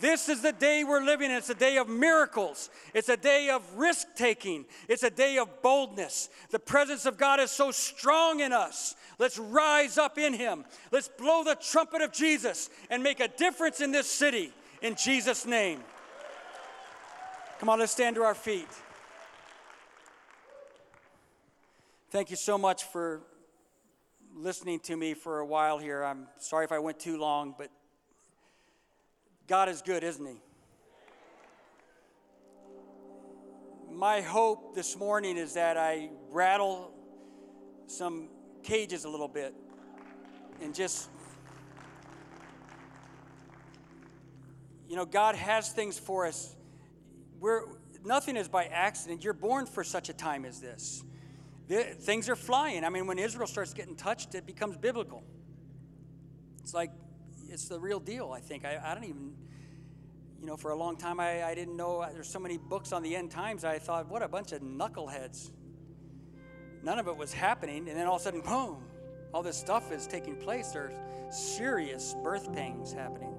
This 0.00 0.28
is 0.28 0.42
the 0.42 0.52
day 0.52 0.84
we're 0.84 1.04
living 1.04 1.30
in. 1.30 1.36
It's 1.36 1.50
a 1.50 1.54
day 1.54 1.78
of 1.78 1.88
miracles. 1.88 2.68
It's 2.94 3.08
a 3.08 3.16
day 3.16 3.50
of 3.50 3.62
risk 3.76 4.08
taking. 4.16 4.64
It's 4.88 5.02
a 5.04 5.10
day 5.10 5.38
of 5.38 5.62
boldness. 5.62 6.28
The 6.50 6.58
presence 6.58 7.06
of 7.06 7.16
God 7.16 7.40
is 7.40 7.50
so 7.50 7.70
strong 7.70 8.40
in 8.40 8.52
us 8.52 8.96
Let's 9.18 9.38
rise 9.38 9.98
up 9.98 10.18
in 10.18 10.34
Him. 10.34 10.64
Let's 10.90 11.08
blow 11.08 11.44
the 11.44 11.54
trumpet 11.54 12.02
of 12.02 12.12
Jesus 12.12 12.70
and 12.90 13.02
make 13.02 13.20
a 13.20 13.28
difference 13.28 13.80
in 13.80 13.92
this 13.92 14.10
city 14.10 14.52
in 14.82 14.96
Jesus' 14.96 15.46
name. 15.46 15.80
Come 17.58 17.68
on, 17.68 17.78
let's 17.78 17.92
stand 17.92 18.16
to 18.16 18.22
our 18.22 18.34
feet. 18.34 18.68
Thank 22.10 22.30
you 22.30 22.36
so 22.36 22.58
much 22.58 22.84
for 22.84 23.20
listening 24.34 24.80
to 24.80 24.96
me 24.96 25.14
for 25.14 25.38
a 25.38 25.46
while 25.46 25.78
here. 25.78 26.02
I'm 26.02 26.26
sorry 26.38 26.64
if 26.64 26.72
I 26.72 26.78
went 26.78 26.98
too 26.98 27.18
long, 27.18 27.54
but 27.56 27.70
God 29.46 29.68
is 29.68 29.82
good, 29.82 30.02
isn't 30.02 30.24
He? 30.24 30.40
My 33.92 34.22
hope 34.22 34.74
this 34.74 34.96
morning 34.96 35.36
is 35.36 35.54
that 35.54 35.76
I 35.76 36.10
rattle 36.30 36.92
some 37.86 38.28
cages 38.62 39.04
a 39.04 39.08
little 39.08 39.28
bit 39.28 39.54
and 40.62 40.74
just 40.74 41.10
you 44.88 44.96
know 44.96 45.04
god 45.04 45.34
has 45.34 45.70
things 45.70 45.98
for 45.98 46.26
us. 46.26 46.56
We're 47.38 47.64
nothing 48.04 48.36
is 48.36 48.48
by 48.48 48.64
accident. 48.64 49.22
You're 49.22 49.34
born 49.34 49.66
for 49.66 49.84
such 49.84 50.08
a 50.08 50.14
time 50.14 50.44
as 50.44 50.60
this. 50.60 51.04
The, 51.68 51.82
things 51.84 52.28
are 52.28 52.36
flying. 52.36 52.84
I 52.84 52.88
mean 52.88 53.06
when 53.06 53.18
israel 53.18 53.46
starts 53.46 53.74
getting 53.74 53.96
touched 53.96 54.34
it 54.34 54.46
becomes 54.46 54.78
biblical. 54.78 55.22
It's 56.62 56.72
like 56.72 56.90
it's 57.54 57.68
the 57.68 57.80
real 57.80 58.00
deal 58.00 58.32
i 58.32 58.40
think 58.40 58.64
i, 58.66 58.78
I 58.84 58.94
don't 58.94 59.04
even 59.04 59.32
you 60.40 60.46
know 60.46 60.56
for 60.56 60.72
a 60.72 60.76
long 60.76 60.96
time 60.96 61.20
I, 61.20 61.44
I 61.44 61.54
didn't 61.54 61.76
know 61.76 62.06
there's 62.12 62.28
so 62.28 62.38
many 62.38 62.58
books 62.58 62.92
on 62.92 63.02
the 63.02 63.16
end 63.16 63.30
times 63.30 63.64
i 63.64 63.78
thought 63.78 64.10
what 64.10 64.22
a 64.22 64.28
bunch 64.28 64.52
of 64.52 64.60
knuckleheads 64.60 65.50
none 66.84 66.98
of 66.98 67.08
it 67.08 67.16
was 67.16 67.32
happening. 67.32 67.88
And 67.88 67.98
then 67.98 68.06
all 68.06 68.16
of 68.16 68.20
a 68.20 68.24
sudden, 68.24 68.42
boom, 68.42 68.84
all 69.32 69.42
this 69.42 69.56
stuff 69.56 69.90
is 69.90 70.06
taking 70.06 70.36
place. 70.36 70.68
There's 70.68 70.94
serious 71.30 72.14
birth 72.22 72.52
pains 72.52 72.92
happening, 72.92 73.34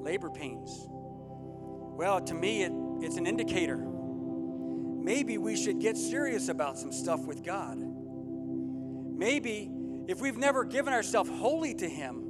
labor 0.00 0.28
pains. 0.30 0.86
Well, 0.88 2.20
to 2.22 2.34
me, 2.34 2.64
it, 2.64 2.72
it's 3.00 3.16
an 3.16 3.26
indicator. 3.26 3.76
Maybe 3.76 5.38
we 5.38 5.56
should 5.56 5.80
get 5.80 5.96
serious 5.96 6.48
about 6.48 6.78
some 6.78 6.92
stuff 6.92 7.24
with 7.24 7.42
God. 7.42 7.78
Maybe 7.78 9.70
if 10.08 10.20
we've 10.20 10.36
never 10.36 10.64
given 10.64 10.92
ourselves 10.92 11.30
wholly 11.30 11.74
to 11.74 11.88
Him, 11.88 12.29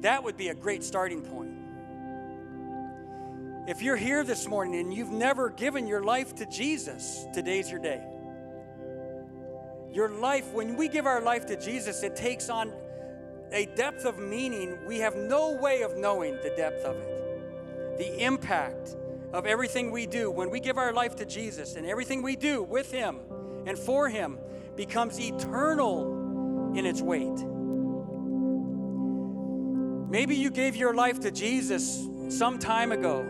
that 0.00 0.22
would 0.22 0.36
be 0.36 0.48
a 0.48 0.54
great 0.54 0.84
starting 0.84 1.22
point. 1.22 1.52
If 3.68 3.82
you're 3.82 3.96
here 3.96 4.24
this 4.24 4.48
morning 4.48 4.80
and 4.80 4.94
you've 4.94 5.10
never 5.10 5.50
given 5.50 5.86
your 5.86 6.02
life 6.02 6.34
to 6.36 6.46
Jesus, 6.46 7.26
today's 7.34 7.70
your 7.70 7.80
day. 7.80 8.02
Your 9.92 10.08
life, 10.08 10.52
when 10.52 10.76
we 10.76 10.88
give 10.88 11.06
our 11.06 11.20
life 11.20 11.46
to 11.46 11.60
Jesus, 11.60 12.02
it 12.02 12.16
takes 12.16 12.48
on 12.48 12.72
a 13.52 13.66
depth 13.76 14.04
of 14.04 14.18
meaning 14.18 14.78
we 14.86 14.98
have 15.00 15.16
no 15.16 15.52
way 15.52 15.82
of 15.82 15.96
knowing 15.96 16.36
the 16.36 16.52
depth 16.56 16.84
of 16.84 16.96
it. 16.96 17.98
The 17.98 18.24
impact 18.24 18.96
of 19.32 19.44
everything 19.44 19.90
we 19.90 20.06
do 20.06 20.30
when 20.30 20.50
we 20.50 20.60
give 20.60 20.78
our 20.78 20.92
life 20.92 21.16
to 21.16 21.26
Jesus 21.26 21.76
and 21.76 21.86
everything 21.86 22.22
we 22.22 22.36
do 22.36 22.62
with 22.62 22.90
Him 22.90 23.18
and 23.66 23.78
for 23.78 24.08
Him 24.08 24.38
becomes 24.76 25.20
eternal 25.20 26.72
in 26.74 26.86
its 26.86 27.02
weight. 27.02 27.38
Maybe 30.08 30.34
you 30.34 30.50
gave 30.50 30.74
your 30.74 30.94
life 30.94 31.20
to 31.20 31.30
Jesus 31.30 32.08
some 32.30 32.58
time 32.58 32.92
ago 32.92 33.20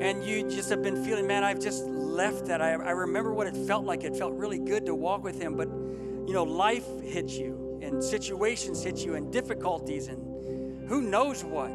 and 0.00 0.24
you 0.24 0.42
just 0.50 0.68
have 0.70 0.82
been 0.82 1.04
feeling, 1.04 1.28
man, 1.28 1.44
I've 1.44 1.60
just 1.60 1.84
left 1.84 2.46
that. 2.46 2.60
I, 2.60 2.72
I 2.72 2.90
remember 2.90 3.32
what 3.32 3.46
it 3.46 3.56
felt 3.56 3.84
like. 3.84 4.02
It 4.02 4.16
felt 4.16 4.34
really 4.34 4.58
good 4.58 4.84
to 4.86 4.96
walk 4.96 5.22
with 5.22 5.40
Him, 5.40 5.56
but 5.56 5.68
you 5.68 6.34
know, 6.34 6.42
life 6.42 6.84
hits 7.04 7.36
you 7.36 7.78
and 7.82 8.02
situations 8.02 8.82
hit 8.82 9.04
you 9.04 9.14
and 9.14 9.32
difficulties 9.32 10.08
and 10.08 10.88
who 10.88 11.02
knows 11.02 11.44
what. 11.44 11.70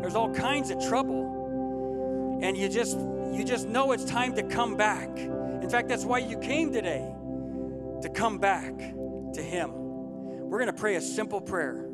There's 0.00 0.16
all 0.16 0.34
kinds 0.34 0.70
of 0.70 0.84
trouble. 0.88 2.40
And 2.42 2.56
you 2.56 2.68
just 2.68 2.98
you 2.98 3.44
just 3.44 3.68
know 3.68 3.92
it's 3.92 4.04
time 4.04 4.34
to 4.34 4.42
come 4.42 4.76
back. 4.76 5.16
In 5.16 5.70
fact, 5.70 5.88
that's 5.88 6.04
why 6.04 6.18
you 6.18 6.38
came 6.38 6.72
today 6.72 7.08
to 8.02 8.08
come 8.08 8.38
back 8.38 8.76
to 8.78 9.42
him. 9.42 9.70
We're 10.50 10.58
going 10.58 10.74
to 10.74 10.80
pray 10.80 10.96
a 10.96 11.00
simple 11.00 11.40
prayer. 11.40 11.89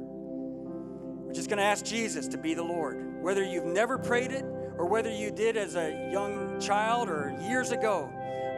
We're 1.26 1.32
just 1.32 1.48
going 1.48 1.58
to 1.58 1.64
ask 1.64 1.84
Jesus 1.84 2.28
to 2.28 2.38
be 2.38 2.54
the 2.54 2.62
Lord. 2.62 3.20
Whether 3.20 3.44
you've 3.44 3.66
never 3.66 3.98
prayed 3.98 4.30
it 4.30 4.44
or 4.78 4.86
whether 4.86 5.10
you 5.10 5.32
did 5.32 5.56
as 5.56 5.74
a 5.74 6.10
young 6.12 6.60
child 6.60 7.08
or 7.08 7.36
years 7.42 7.72
ago, 7.72 8.08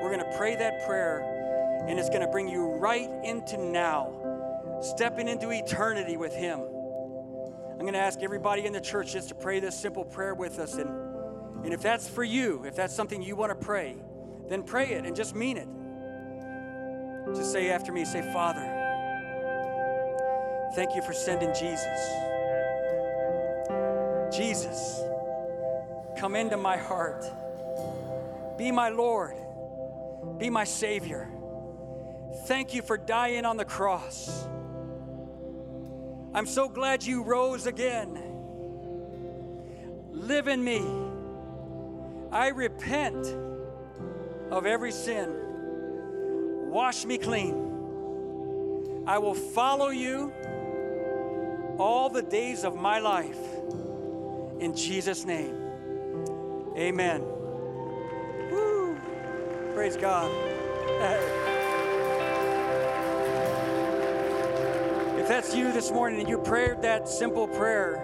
we're 0.02 0.14
going 0.14 0.20
to 0.20 0.36
pray 0.36 0.54
that 0.54 0.86
prayer 0.86 1.38
and 1.88 1.98
it's 1.98 2.10
going 2.10 2.20
to 2.20 2.28
bring 2.28 2.48
you 2.48 2.72
right 2.74 3.08
into 3.24 3.56
now, 3.56 4.12
stepping 4.82 5.28
into 5.28 5.50
eternity 5.50 6.18
with 6.18 6.34
Him. 6.34 6.60
I'm 6.60 7.80
going 7.80 7.94
to 7.94 7.98
ask 7.98 8.20
everybody 8.22 8.66
in 8.66 8.72
the 8.72 8.80
church 8.80 9.12
just 9.12 9.28
to 9.30 9.34
pray 9.34 9.60
this 9.60 9.78
simple 9.78 10.04
prayer 10.04 10.34
with 10.34 10.58
us. 10.58 10.74
And, 10.74 10.90
and 11.64 11.72
if 11.72 11.80
that's 11.80 12.06
for 12.08 12.24
you, 12.24 12.64
if 12.64 12.76
that's 12.76 12.94
something 12.94 13.22
you 13.22 13.36
want 13.36 13.50
to 13.50 13.66
pray, 13.66 13.96
then 14.48 14.62
pray 14.62 14.90
it 14.90 15.06
and 15.06 15.16
just 15.16 15.34
mean 15.34 15.56
it. 15.56 15.68
Just 17.34 17.52
say 17.52 17.70
after 17.70 17.92
me, 17.92 18.04
say, 18.04 18.20
Father, 18.32 18.60
thank 20.74 20.94
you 20.94 21.02
for 21.02 21.12
sending 21.12 21.50
Jesus. 21.54 22.27
Jesus, 24.32 25.00
come 26.18 26.36
into 26.36 26.56
my 26.56 26.76
heart. 26.76 27.24
Be 28.56 28.70
my 28.70 28.88
Lord. 28.88 29.34
Be 30.38 30.50
my 30.50 30.64
Savior. 30.64 31.28
Thank 32.46 32.74
you 32.74 32.82
for 32.82 32.96
dying 32.96 33.44
on 33.44 33.56
the 33.56 33.64
cross. 33.64 34.46
I'm 36.34 36.46
so 36.46 36.68
glad 36.68 37.02
you 37.04 37.22
rose 37.22 37.66
again. 37.66 38.18
Live 40.12 40.48
in 40.48 40.62
me. 40.62 40.84
I 42.30 42.48
repent 42.48 43.26
of 44.50 44.66
every 44.66 44.92
sin. 44.92 45.34
Wash 46.70 47.04
me 47.04 47.16
clean. 47.16 49.04
I 49.06 49.18
will 49.18 49.34
follow 49.34 49.88
you 49.88 50.32
all 51.78 52.10
the 52.10 52.22
days 52.22 52.64
of 52.64 52.76
my 52.76 52.98
life. 52.98 53.57
In 54.60 54.74
Jesus' 54.74 55.24
name. 55.24 55.54
Amen. 56.76 57.22
Woo. 58.50 58.98
Praise 59.74 59.96
God. 59.96 60.30
If 65.18 65.28
that's 65.28 65.54
you 65.54 65.72
this 65.72 65.90
morning 65.90 66.20
and 66.20 66.28
you 66.28 66.38
prayed 66.38 66.82
that 66.82 67.08
simple 67.08 67.46
prayer, 67.46 67.98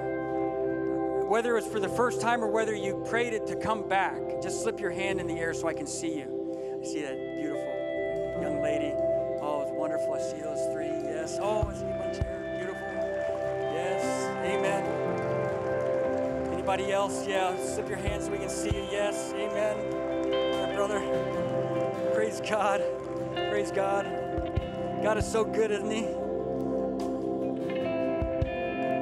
whether 1.29 1.57
it 1.57 1.65
was 1.65 1.73
for 1.73 1.81
the 1.81 1.89
first 1.89 2.21
time 2.21 2.45
or 2.45 2.49
whether 2.49 2.75
you 2.75 3.05
prayed 3.09 3.33
it 3.33 3.47
to 3.49 3.57
come 3.57 3.89
back, 3.89 4.21
just 4.43 4.63
slip 4.63 4.79
your 4.79 4.91
hand 4.91 5.21
in 5.21 5.27
the 5.27 5.35
air 5.35 5.55
so 5.55 5.67
I 5.67 5.75
can 5.75 5.87
see 5.87 6.19
you. 6.19 6.79
I 6.81 6.87
see 6.87 7.03
that 7.03 7.17
beautiful 7.41 7.75
young 8.43 8.63
lady. 8.63 8.93
Oh, 9.41 9.63
it's 9.63 9.73
wonderful. 9.73 10.15
I 10.15 10.21
see 10.21 10.41
those 10.41 10.73
three. 10.73 10.87
Yes. 10.87 11.39
Oh, 11.41 11.69
Anybody 16.75 16.93
else? 16.93 17.25
Yeah. 17.29 17.57
Slip 17.57 17.89
your 17.89 17.99
hands 17.99 18.25
so 18.25 18.33
we 18.33 18.39
can 18.39 18.49
see 18.49 18.75
you. 18.75 18.89
Yes. 18.91 19.33
Amen. 19.33 19.77
My 20.61 20.75
brother. 20.75 20.99
Praise 22.13 22.41
God. 22.41 22.83
Praise 23.49 23.71
God. 23.71 24.05
God 25.01 25.17
is 25.17 25.25
so 25.25 25.45
good, 25.45 25.71
isn't 25.71 25.89
He? 25.89 26.03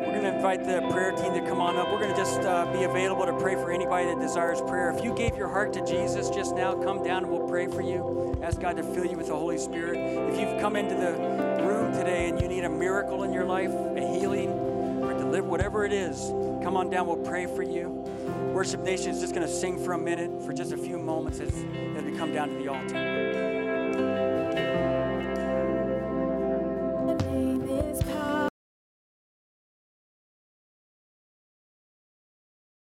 We're 0.01 0.21
going 0.21 0.21
to 0.21 0.37
invite 0.37 0.67
the 0.67 0.87
prayer 0.91 1.13
team 1.13 1.33
to 1.33 1.41
come 1.49 1.63
on 1.63 1.79
up. 1.79 1.91
We're 1.91 2.01
going 2.01 2.11
to 2.11 2.17
just 2.17 2.41
uh, 2.41 2.71
be 2.75 2.83
available 2.83 3.25
to 3.25 3.33
pray 3.39 3.55
for 3.55 3.73
anybody 3.73 4.05
that 4.05 4.21
desires 4.21 4.61
prayer. 4.61 4.91
If 4.91 5.03
you 5.03 5.15
gave 5.15 5.35
your 5.35 5.49
heart 5.49 5.73
to 5.73 5.83
Jesus 5.87 6.29
just 6.29 6.55
now, 6.55 6.75
come 6.75 7.03
down 7.03 7.25
and 7.25 7.33
we'll 7.33 7.49
pray 7.49 7.69
for 7.69 7.81
you. 7.81 8.39
Ask 8.43 8.61
God 8.61 8.77
to 8.77 8.83
fill 8.83 9.07
you 9.07 9.17
with 9.17 9.29
the 9.29 9.35
Holy 9.35 9.57
Spirit. 9.57 9.97
If 10.31 10.39
you've 10.39 10.61
come 10.61 10.77
into 10.77 10.95
the 10.95 11.13
room 11.65 11.91
today 11.95 12.29
and 12.29 12.39
you 12.39 12.49
need 12.49 12.65
a 12.65 12.69
miracle 12.71 13.23
in 13.23 13.33
your 13.33 13.47
life, 13.47 13.73
a 13.73 14.01
healing, 14.01 14.72
deliver, 15.33 15.49
whatever 15.49 15.85
it 15.87 15.95
is, 15.95 16.29
come 16.63 16.77
on 16.77 16.91
down. 16.91 17.07
We'll 17.07 17.17
pray 17.17 17.47
for 17.47 17.63
you. 17.63 17.89
Worship 18.53 18.83
Nation 18.83 19.13
is 19.13 19.21
just 19.21 19.35
going 19.35 19.47
to 19.47 19.53
sing 19.53 19.83
for 19.83 19.95
a 19.95 19.99
minute, 19.99 20.31
for 20.45 20.53
just 20.53 20.73
a 20.73 20.77
few 20.77 20.99
moments 20.99 21.41
as, 21.41 21.55
as 21.97 22.05
we 22.05 22.15
come 22.19 22.35
down 22.35 22.51
to 22.51 22.55
the 22.57 22.69
altar. 22.69 23.32